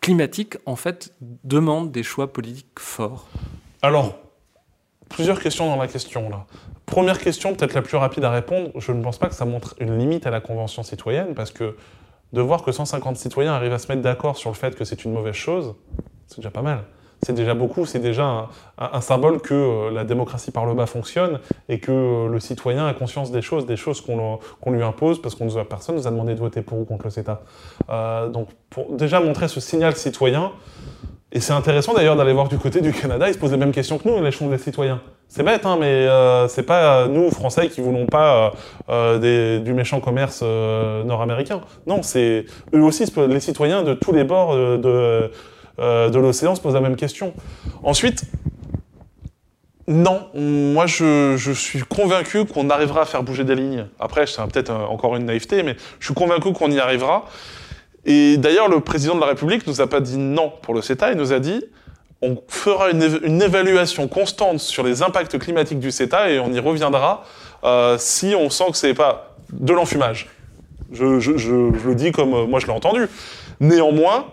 [0.00, 1.14] climatiques, en fait,
[1.44, 3.28] demandent des choix politiques forts?
[3.82, 4.18] Alors,
[5.08, 6.46] plusieurs questions dans la question, là.
[6.86, 9.76] Première question, peut-être la plus rapide à répondre, je ne pense pas que ça montre
[9.78, 11.76] une limite à la Convention citoyenne, parce que
[12.32, 15.04] de voir que 150 citoyens arrivent à se mettre d'accord sur le fait que c'est
[15.04, 15.74] une mauvaise chose,
[16.26, 16.84] c'est déjà pas mal
[17.22, 18.48] c'est déjà beaucoup, c'est déjà
[18.78, 22.86] un, symbole que euh, la démocratie par le bas fonctionne et que euh, le citoyen
[22.86, 26.06] a conscience des choses, des choses qu'on lui impose parce qu'on nous a, personne nous
[26.06, 27.42] a demandé de voter pour ou contre le CETA.
[27.90, 30.52] Euh, donc pour déjà montrer ce signal citoyen,
[31.32, 33.72] et c'est intéressant d'ailleurs d'aller voir du côté du Canada, ils se posent les mêmes
[33.72, 35.00] questions que nous, les choses des citoyens.
[35.28, 36.08] C'est bête, hein, mais
[36.48, 38.50] c'est pas nous, Français, qui voulons pas
[38.88, 41.60] du méchant commerce nord-américain.
[41.86, 45.28] Non, c'est eux aussi, les citoyens de tous les bords de euh,
[45.78, 47.32] de l'océan se pose la même question.
[47.82, 48.24] Ensuite,
[49.90, 53.86] non, moi je, suis convaincu qu'on arrivera à faire bouger des lignes.
[53.98, 57.24] Après, c'est peut-être encore une naïveté, mais je suis convaincu qu'on y arrivera.
[58.04, 61.10] Et d'ailleurs, le président de la République nous a pas dit non pour le CETA,
[61.10, 61.64] il nous a dit
[62.22, 67.24] on fera une, évaluation constante sur les impacts climatiques du CETA et on y reviendra
[67.64, 70.28] euh, si on sent que c'est pas de l'enfumage.
[70.92, 73.08] Je, je, le dis comme euh, moi je l'ai entendu.
[73.58, 74.26] Néanmoins,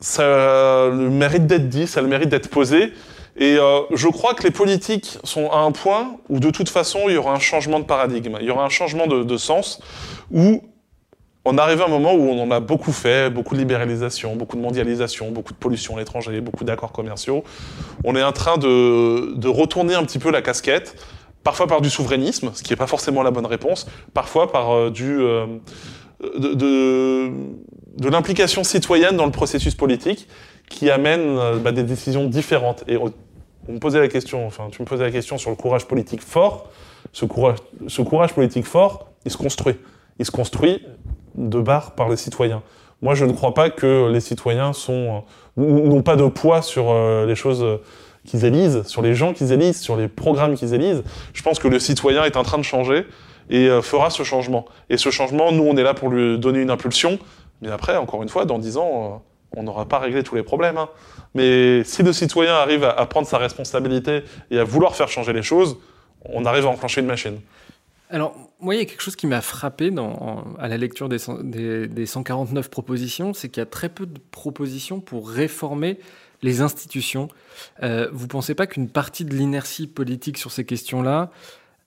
[0.00, 2.92] ça a le mérite d'être dit, ça a le mérite d'être posé.
[3.36, 7.00] Et euh, je crois que les politiques sont à un point où de toute façon
[7.06, 9.80] il y aura un changement de paradigme, il y aura un changement de, sens,
[10.30, 10.62] où
[11.44, 14.56] on arrive à un moment où on en a beaucoup fait, beaucoup de libéralisation, beaucoup
[14.56, 17.44] de mondialisation, beaucoup de pollution à l'étranger, beaucoup d'accords commerciaux.
[18.04, 20.96] On est en train de, de, retourner un petit peu la casquette,
[21.42, 24.90] parfois par du souverainisme, ce qui n'est pas forcément la bonne réponse, parfois par euh,
[24.90, 25.18] du...
[25.18, 25.46] Euh,
[26.20, 30.28] de, l'implication citoyenne dans le processus politique
[30.68, 32.84] qui amène euh, bah, des décisions différentes.
[32.88, 33.12] Et on,
[33.68, 36.70] me posait la question, enfin, tu me posais la question sur le courage politique fort.
[37.12, 37.58] Ce courage,
[37.88, 39.76] ce courage politique fort, il se construit.
[40.18, 40.82] Il se construit
[41.34, 42.62] de barre par les citoyens.
[43.02, 45.22] Moi, je ne crois pas que les citoyens sont
[45.58, 47.64] euh, n'ont pas de poids sur euh, les choses
[48.26, 51.02] qu'ils élisent, sur les gens qu'ils élisent, sur les programmes qu'ils élisent.
[51.32, 53.06] Je pense que le citoyen est en train de changer
[53.48, 54.66] et fera ce changement.
[54.88, 57.18] Et ce changement, nous, on est là pour lui donner une impulsion,
[57.60, 59.22] mais après, encore une fois, dans 10 ans,
[59.54, 60.78] euh, on n'aura pas réglé tous les problèmes.
[60.78, 60.88] Hein.
[61.34, 65.42] Mais si le citoyen arrive à, prendre sa responsabilité et à vouloir faire changer les
[65.42, 65.76] choses,
[66.24, 67.40] on arrive à enclencher une machine.
[68.10, 69.92] Alors, moi, il y a quelque chose qui m'a frappé
[70.58, 75.00] à la lecture des, des, 149 propositions, c'est qu'il y a très peu de propositions
[75.00, 75.98] pour réformer
[76.42, 77.28] les institutions.
[77.82, 81.30] Euh, vous ne pensez pas qu'une partie de l'inertie politique sur ces questions-là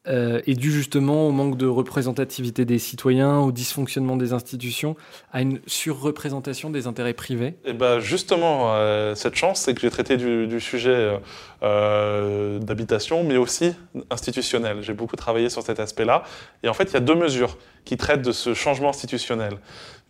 [0.05, 4.97] euh, est dû justement au manque de représentativité des citoyens, au dysfonctionnement des institutions,
[5.31, 9.79] à une surreprésentation des intérêts privés Et eh ben justement, euh, cette chance, c'est que
[9.79, 11.19] j'ai traité du, sujet
[11.63, 13.73] euh, d'habitation, mais aussi
[14.09, 14.79] institutionnel.
[14.81, 16.23] J'ai beaucoup travaillé sur cet aspect-là.
[16.63, 19.53] Et en fait, il y a deux mesures qui traitent de ce changement institutionnel.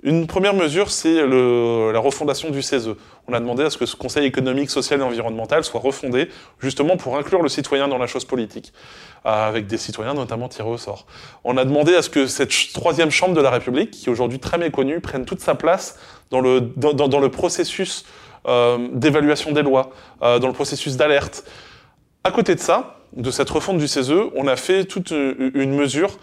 [0.06, 2.90] Une première mesure, c'est la refondation du CESE.
[3.30, 6.28] On a demandé à ce que ce Conseil économique, social et environnemental soit refondé,
[6.60, 8.74] justement pour inclure le citoyen dans la chose politique,
[9.26, 11.06] euh, avec des citoyens notamment tirés au sort.
[11.46, 14.40] On a demandé à ce que cette troisième chambre de la République, qui est aujourd'hui
[14.40, 15.98] très méconnue, prenne toute sa place
[16.32, 18.04] dans le, dans, le processus
[18.46, 19.92] euh, d'évaluation des lois,
[20.22, 21.46] euh, dans le processus d'alerte.
[22.26, 26.18] À côté de ça, de cette refonte du CESE, on a fait toute une mesure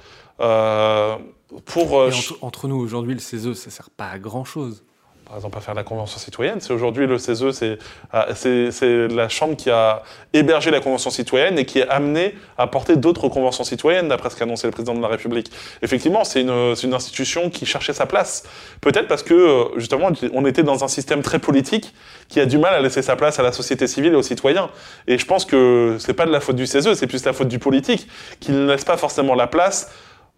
[1.64, 2.08] pour...
[2.42, 4.82] entre, nous, aujourd'hui, le CESE, ça sert pas à grand-chose.
[5.24, 6.60] par exemple, à faire la Convention citoyenne.
[6.60, 7.78] C'est aujourd'hui le CESE,
[8.12, 12.66] ah, c'est la chambre qui a hébergé la Convention citoyenne et qui est amenée à
[12.66, 15.50] porter d'autres conventions citoyennes, d'après ce qu'a annoncé le président de la République.
[15.82, 18.44] Effectivement, c'est une, une, institution qui cherchait sa place.
[18.80, 21.94] Peut-être parce que, euh, justement, on était dans un système très politique
[22.28, 24.70] qui a du mal à laisser sa place à la société civile et aux citoyens.
[25.06, 27.48] Et je pense que c'est pas de la faute du CESE, c'est plus la faute
[27.48, 28.06] du politique,
[28.38, 29.90] qui ne laisse pas forcément la place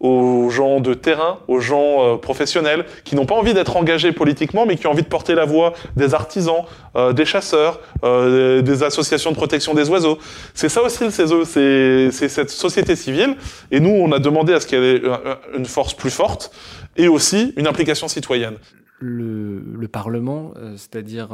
[0.03, 4.65] aux gens de terrain, aux gens euh, professionnels, qui n'ont pas envie d'être engagés politiquement,
[4.65, 6.65] mais qui ont envie de porter la voix des artisans,
[6.97, 10.19] euh, des chasseurs, euh, des associations de protection des oiseaux.
[10.53, 13.37] C'est ça aussi le CESE, c'est cette société civile.
[13.71, 15.01] Et nous, on a demandé à ce qu'elle ait
[15.55, 16.53] une force plus forte
[16.97, 18.55] et aussi une implication citoyenne.
[18.99, 21.29] Le, le Parlement, c'est-à-dire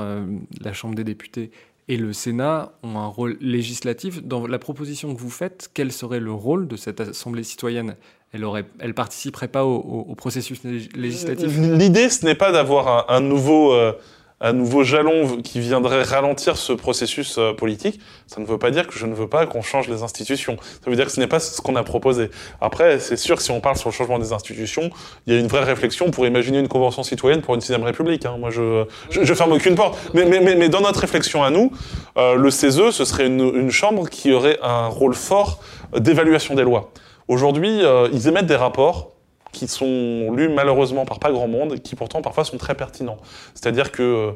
[0.62, 1.52] la Chambre des députés,
[1.90, 4.24] et le Sénat ont un rôle législatif.
[4.24, 7.96] Dans la proposition que vous faites, quel serait le rôle de cette Assemblée citoyenne?
[8.34, 10.60] Elle aurait, elle participerait pas au, processus
[10.96, 11.52] législatif.
[11.58, 13.94] L'idée, ce n'est pas d'avoir un, nouveau, euh,
[14.40, 18.00] un nouveau jalon qui viendrait ralentir ce processus euh, politique.
[18.28, 20.58] Ça ne veut pas dire que je ne veux pas qu'on change les institutions.
[20.62, 22.30] Ça veut dire que ce n'est pas ce qu'on a proposé.
[22.62, 24.92] Après, c'est sûr si on parle sur le changement des institutions,
[25.26, 28.28] il y a une vraie réflexion pour imaginer une convention citoyenne pour une sixième république.
[28.28, 28.36] Hein.
[28.38, 29.98] Moi, je, je, ferme aucune porte.
[30.14, 31.72] Mais, dans notre réflexion à nous,
[32.18, 35.64] euh, le CESE, ce serait une chambre qui aurait un rôle fort
[35.98, 36.92] d'évaluation des lois.
[37.30, 39.12] Aujourd'hui, euh, ils émettent des rapports
[39.52, 43.18] qui sont lus malheureusement par pas grand monde, et qui pourtant parfois sont très pertinents.
[43.54, 44.32] C'est-à-dire que euh,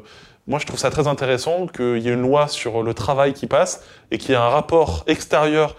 [0.46, 3.48] moi je trouve ça très intéressant qu'il y ait une loi sur le travail qui
[3.48, 3.82] passe
[4.12, 5.74] et qu'il y ait un rapport extérieur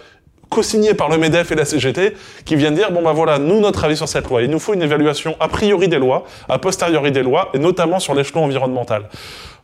[0.49, 3.83] co-signé par le MEDEF et la CGT qui viennent dire bon ben voilà nous notre
[3.83, 7.11] avis sur cette loi il nous faut une évaluation a priori des lois a posteriori
[7.11, 9.09] des lois et notamment sur l'échelon environnemental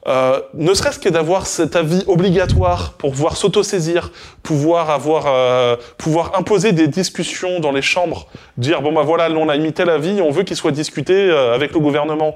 [0.07, 6.31] euh, ne serait-ce que d'avoir cet avis obligatoire pour pouvoir s'autosaisir, pouvoir avoir, euh, pouvoir
[6.39, 8.27] imposer des discussions dans les chambres,
[8.57, 11.73] dire bon bah voilà, on a imité l'avis, on veut qu'il soit discuté euh, avec
[11.73, 12.35] le gouvernement,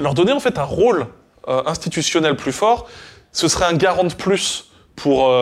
[0.00, 1.06] leur donner en fait un rôle
[1.46, 2.86] institutionnel plus fort,
[3.32, 5.32] ce serait un garant de plus pour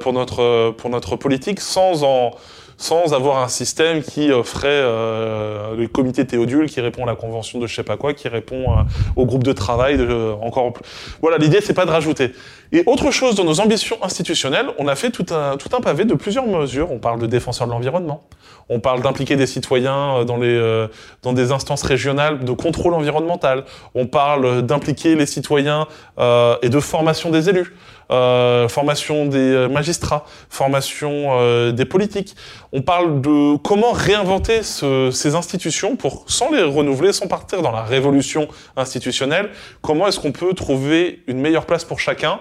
[0.00, 2.30] pour notre pour notre politique sans en
[2.78, 7.58] sans avoir un système qui ferait euh, le comité Théodule, qui répond à la convention
[7.58, 8.82] de je sais pas quoi, qui répond euh,
[9.16, 10.72] au groupe de travail, de, encore
[11.20, 12.32] Voilà, l'idée c'est pas de rajouter.
[12.70, 16.04] Et autre chose dans nos ambitions institutionnelles, on a fait tout un, tout un pavé
[16.04, 16.92] de plusieurs mesures.
[16.92, 18.22] On parle de défenseurs de l'environnement,
[18.68, 20.88] on parle d'impliquer des citoyens euh, dans, les, euh,
[21.22, 23.64] dans des instances régionales de contrôle environnemental,
[23.94, 25.86] on parle d'impliquer les citoyens
[26.18, 27.74] euh, et de formation des élus.
[28.10, 32.34] Euh, formation des magistrats, formation euh, des politiques.
[32.72, 37.70] On parle de comment réinventer ce, ces institutions pour, sans les renouveler, sans partir dans
[37.70, 39.50] la révolution institutionnelle,
[39.82, 42.40] comment est-ce qu'on peut trouver une meilleure place pour chacun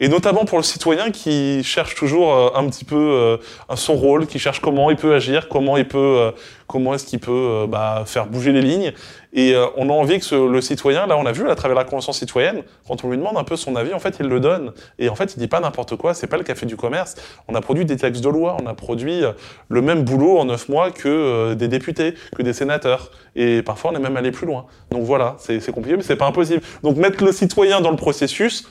[0.00, 3.36] et notamment pour le citoyen qui cherche toujours euh, un petit peu euh,
[3.74, 6.30] son rôle, qui cherche comment il peut agir, comment il peut, euh,
[6.66, 8.92] comment est-ce qu'il peut bah, faire bouger les lignes.
[9.34, 11.84] Et on a envie que ce, le citoyen, là on a vu à travers la
[11.84, 14.72] convention citoyenne, quand on lui demande un peu son avis, en fait il le donne.
[14.98, 17.16] Et en fait il dit pas n'importe quoi, c'est pas le café du commerce.
[17.46, 19.22] On a produit des textes de loi, on a produit
[19.68, 23.10] le même boulot en neuf mois que des députés, que des sénateurs.
[23.36, 24.64] Et parfois on est même allé plus loin.
[24.90, 26.62] Donc voilà, c'est compliqué, mais c'est pas impossible.
[26.82, 28.66] Donc mettre le citoyen dans le processus,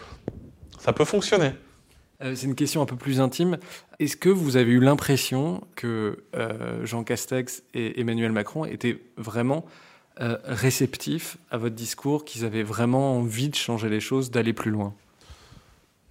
[0.88, 1.52] ça peut fonctionner.
[2.24, 3.58] Euh, c'est une question un peu plus intime.
[4.00, 9.66] Est-ce que vous avez eu l'impression que euh, Jean Castex et Emmanuel Macron étaient vraiment
[10.22, 14.72] euh, réceptifs à votre discours, qu'ils avaient vraiment envie de changer les choses, d'aller plus
[14.72, 14.94] loin?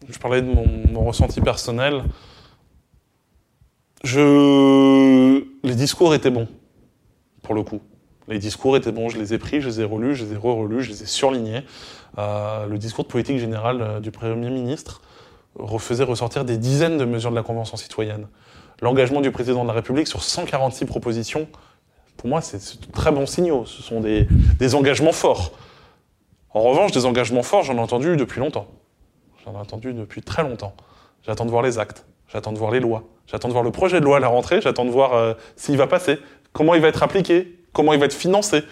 [0.06, 0.52] Je parlais de
[0.92, 2.04] mon, ressenti personnel.
[4.04, 5.42] Je...
[5.62, 6.48] Les discours étaient bons,
[7.40, 7.80] pour le coup.
[8.28, 10.36] Les discours étaient bons, je les ai pris, je les ai relus, je les ai
[10.36, 11.62] re-relus, je les ai surlignés.
[12.18, 15.02] Euh, le discours de politique générale euh, du Premier ministre
[15.78, 18.26] faisait ressortir des dizaines de mesures de la Convention citoyenne.
[18.82, 21.48] L'engagement du président de la République sur 146 propositions,
[22.16, 23.64] pour moi, c'est de très bons signaux.
[23.64, 25.52] Ce sont des, des engagements forts.
[26.50, 28.66] En revanche, des engagements forts, j'en ai entendu depuis longtemps.
[29.44, 30.74] J'en ai entendu depuis très longtemps.
[31.26, 34.00] J'attends de voir les actes, j'attends de voir les lois, j'attends de voir le projet
[34.00, 36.18] de loi à la rentrée, j'attends de voir euh, s'il va passer,
[36.52, 38.62] comment il va être appliqué, comment il va être financé.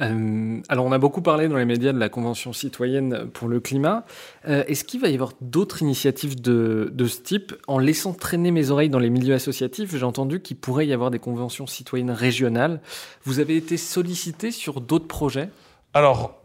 [0.00, 3.60] Euh, alors, on a beaucoup parlé dans les médias de la Convention citoyenne pour le
[3.60, 4.06] climat.
[4.48, 8.70] Euh, est-ce qu'il va y avoir d'autres initiatives de, ce type En laissant traîner mes
[8.70, 12.80] oreilles dans les milieux associatifs, j'ai entendu qu'il pourrait y avoir des conventions citoyennes régionales.
[13.24, 15.50] Vous avez été sollicité sur d'autres projets?
[15.92, 16.40] Alors,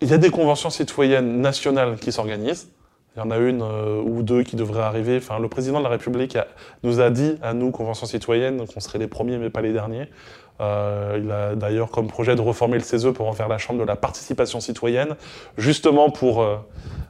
[0.00, 2.68] il y a des conventions citoyennes nationales qui s'organisent.
[3.16, 5.16] Il y en a une euh, ou deux qui devraient arriver.
[5.16, 6.36] Enfin, le président de la République
[6.82, 10.08] nous a dit à nous, Convention citoyenne, qu'on serait les premiers mais pas les derniers.
[10.60, 13.78] Euh, il a d'ailleurs comme projet de reformer le CESE pour en faire la chambre
[13.80, 15.16] de la participation citoyenne,
[15.58, 16.56] justement pour euh,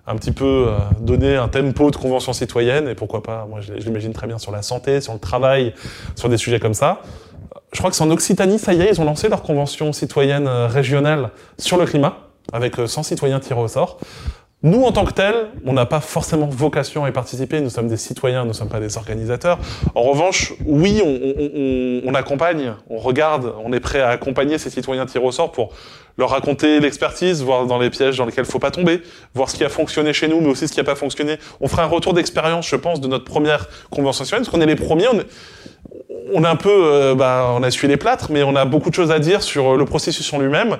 [0.06, 3.72] un petit peu euh, donner un tempo de convention citoyenne, et pourquoi pas, moi je,
[3.74, 5.74] l'imagine très bien sur la santé, sur le travail,
[6.16, 7.02] sur des sujets comme ça.
[7.72, 10.48] Je crois que c'est en Occitanie, ça y est, ils ont lancé leur convention citoyenne
[10.48, 12.18] régionale sur le climat.
[12.52, 13.98] avec 100 citoyens tirés au sort.
[14.66, 17.60] Nous, en tant que tels, on n'a pas forcément vocation à y participer.
[17.60, 19.60] Nous sommes des citoyens, nous ne sommes pas des organisateurs.
[19.94, 21.00] En revanche, oui,
[22.04, 25.72] on, accompagne, on regarde, on est prêt à accompagner ces citoyens tirés au sort pour
[26.18, 29.02] leur raconter l'expertise, voir dans les pièges dans lesquels il faut pas tomber,
[29.36, 31.38] voir ce qui a fonctionné chez nous, mais aussi ce qui n'a pas fonctionné.
[31.60, 34.66] On fera un retour d'expérience, je pense, de notre première convention citoyenne, parce qu'on est
[34.66, 35.06] les premiers.
[36.34, 38.90] On, a un peu, euh, bah, on a suivi les plâtres, mais on a beaucoup
[38.90, 40.78] de choses à dire sur le processus en lui-même.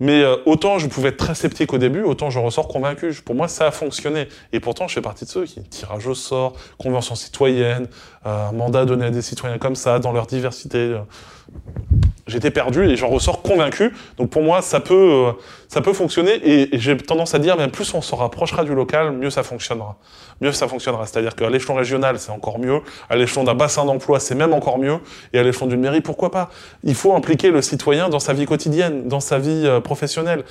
[0.00, 3.12] Mais euh, autant je pouvais être très sceptique au début, autant je ressors convaincu.
[3.24, 4.28] Pour moi, ça a fonctionné.
[4.52, 7.88] Et pourtant, je fais partie de ceux qui tirage au sort, convention citoyenne,
[8.26, 10.96] euh, mandat donné à des citoyens comme ça, dans leur diversité.
[12.26, 13.92] J'étais perdu et j'en ressors convaincu.
[14.16, 15.32] Donc pour moi, ça peut, euh,
[15.68, 19.28] ça peut fonctionner et, j'ai tendance à dire, plus on se rapprochera du local, mieux
[19.28, 19.98] ça fonctionnera.
[20.40, 21.06] Mieux ça fonctionnera.
[21.06, 22.80] C'est-à-dire qu'à l'échelon régional, c'est encore mieux.
[23.10, 24.98] À l'échelon d'un bassin d'emploi, c'est même encore mieux.
[25.34, 26.50] Et à l'échelon d'une mairie, pourquoi pas?
[26.82, 30.44] Il faut impliquer le citoyen dans sa vie quotidienne, dans sa vie euh, professionnelle.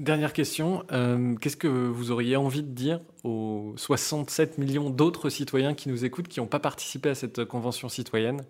[0.00, 5.74] Dernière question, euh, qu'est-ce que vous auriez envie de dire aux 67 millions d'autres citoyens
[5.74, 8.42] qui nous écoutent, qui n'ont pas participé à cette convention citoyenne?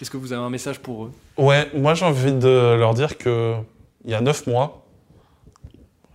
[0.00, 1.12] Est-ce que vous avez un message pour eux?
[1.36, 3.54] Ouais, moi j'ai envie de leur dire que
[4.04, 4.86] il y a neuf mois,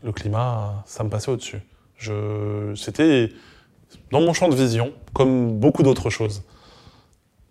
[0.04, 1.62] le climat, ça me passait au-dessus.
[1.98, 2.74] Je...
[2.76, 3.32] C'était
[4.12, 6.44] dans mon champ de vision, comme beaucoup d'autres choses.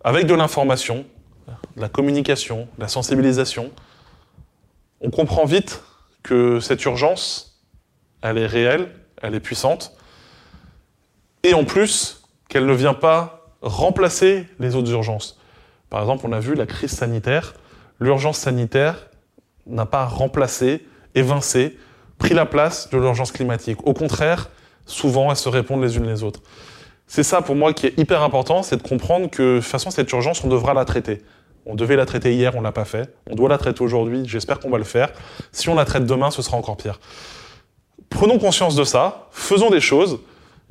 [0.03, 1.05] Avec de l'information,
[1.47, 3.71] de la communication, de la sensibilisation,
[5.01, 5.83] on comprend vite
[6.23, 7.61] que cette urgence,
[8.21, 9.95] elle est réelle, elle est puissante,
[11.43, 15.39] et en plus qu'elle ne vient pas remplacer les autres urgences.
[15.95, 17.53] Par exemple, on a vu la crise sanitaire.
[18.01, 19.07] L'urgence sanitaire
[19.65, 20.85] n'a pas remplacé,
[21.15, 21.77] évincé,
[22.17, 23.77] pris la place de l'urgence climatique.
[23.87, 24.49] Au contraire,
[24.85, 26.41] souvent, elles se répondent les unes les autres.
[27.07, 29.89] C'est ça pour moi qui est hyper important, c'est de comprendre que de toute façon,
[29.89, 31.21] cette urgence, on devra la traiter.
[31.65, 33.15] On devait la traiter hier, on l'a pas fait.
[33.31, 35.13] On doit la traiter aujourd'hui, j'espère qu'on va le faire.
[35.53, 36.99] Si on la traite demain, ce sera encore pire.
[38.09, 40.19] Prenons conscience de ça, faisons des choses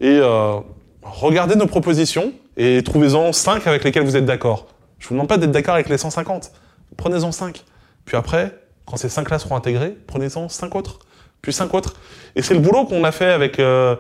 [0.01, 0.57] et euh,
[1.03, 4.67] regardez nos propositions et trouvez-en cinq avec lesquelles vous êtes d'accord.
[5.05, 6.51] Je vous demande pas d'être d'accord avec les 150.
[6.97, 7.63] Prenez-en 5.
[8.07, 10.99] Puis après, quand ces 5-là seront intégrés, prenez-en 5 autres.
[11.43, 11.97] Puis 5 autres.
[12.37, 13.97] Et c'est le boulot qu'on a fait avec euh,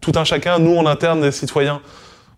[0.00, 1.80] tout un chacun, nous en interne, les citoyens.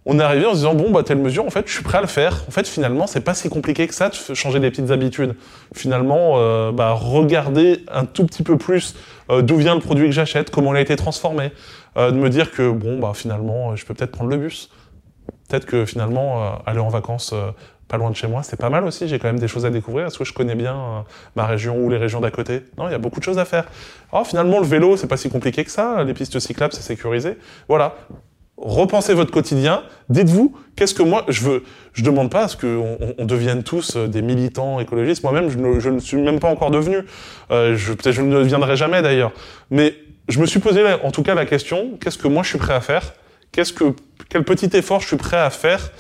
[0.05, 1.97] On est arrivé en se disant, bon, bah, telle mesure, en fait, je suis prêt
[1.97, 2.45] à le faire.
[2.47, 5.35] En fait, finalement, c'est pas si compliqué que ça de changer des petites habitudes.
[5.75, 8.95] Finalement, euh, bah, regarder un tout petit peu plus
[9.31, 11.51] euh, d'où vient le produit que j'achète, comment il a été transformé,
[11.97, 14.69] de me dire que, bon, bah, finalement, je peux peut-être prendre le bus.
[15.49, 17.35] Peut-être que finalement, aller en vacances
[17.89, 19.09] pas loin de chez moi, c'est pas mal aussi.
[19.09, 20.07] J'ai quand même des choses à découvrir.
[20.07, 21.01] Est-ce que je connais bien euh,
[21.37, 22.63] ma région ou les régions d'à côté?
[22.79, 23.67] Non, il y a beaucoup de choses à faire.
[24.13, 26.03] Alors finalement, le vélo, c'est pas si compliqué que ça.
[26.05, 27.37] Les pistes cyclables, c'est sécurisé.
[27.69, 27.95] Voilà.
[28.57, 29.83] Repensez votre quotidien.
[30.09, 31.65] Dites-vous, qu'est-ce que moi je veux?
[31.93, 35.23] Je demande pas à ce qu'on on devienne tous euh, des militants écologistes.
[35.23, 36.99] Moi-même, je, ne, suis même pas encore devenu.
[37.51, 39.33] Euh, je, peut-être je ne deviendrai jamais d'ailleurs.
[39.71, 39.95] Mais
[40.29, 42.75] je me suis posé, en tout cas, la question qu'est-ce que moi je suis prêt
[42.75, 43.15] à faire?
[43.51, 43.85] Qu'est-ce que
[44.29, 45.91] quel petit effort je suis prêt à faire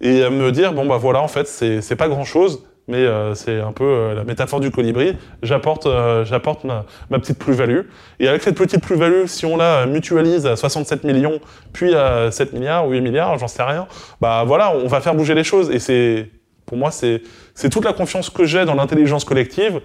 [0.00, 3.34] et à me dire bon bah voilà en fait c'est pas grand chose mais euh,
[3.34, 5.16] c'est un peu euh, la métaphore du colibri.
[5.42, 7.82] J'apporte euh, j'apporte ma, ma, petite plus-value.
[8.18, 11.38] Et avec cette petite plus-value si on la mutualise à 67 millions
[11.72, 13.86] puis à 7 milliards ou 8 milliards j'en sais rien
[14.20, 15.70] bah voilà on va faire bouger les choses.
[15.70, 16.30] Et c'est
[16.64, 17.22] pour moi c'est
[17.54, 19.80] c'est toute la confiance que j'ai dans l'intelligence collective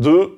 [0.00, 0.30] de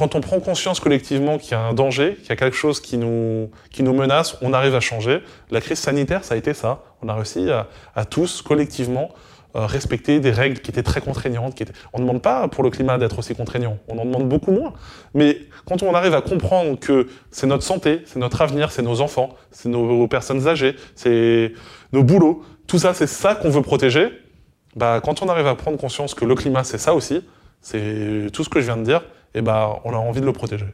[0.00, 2.80] quand on prend conscience collectivement qu'il y a un danger, qu'il y a quelque chose
[2.80, 5.20] qui nous, qui nous menace, on arrive à changer.
[5.50, 6.82] La crise sanitaire, ça a été ça.
[7.02, 9.10] On a réussi à, tous, collectivement,
[9.56, 11.62] euh, respecter des règles qui étaient très contraignantes.
[11.92, 14.72] On ne demande pas pour le climat d'être aussi contraignant, on en demande beaucoup moins.
[15.12, 15.36] Mais
[15.66, 19.36] quand on arrive à comprendre que c'est notre santé, c'est notre avenir, c'est nos enfants,
[19.50, 21.52] c'est nos personnes âgées, c'est
[21.92, 24.08] nos boulots, tout ça, c'est ça qu'on veut protéger,
[24.76, 27.22] bah, quand on arrive à prendre conscience que le climat, c'est ça aussi,
[27.60, 29.02] c'est tout ce que je viens de dire,
[29.32, 30.66] et eh ben, on a envie de le protéger.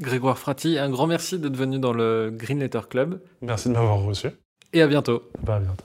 [0.00, 3.20] Grégoire Frati, un grand merci d'être venu dans le Green Letter Club.
[3.40, 4.28] Merci de m'avoir reçu.
[4.72, 5.22] Et à bientôt.
[5.42, 5.84] Bah, à bientôt.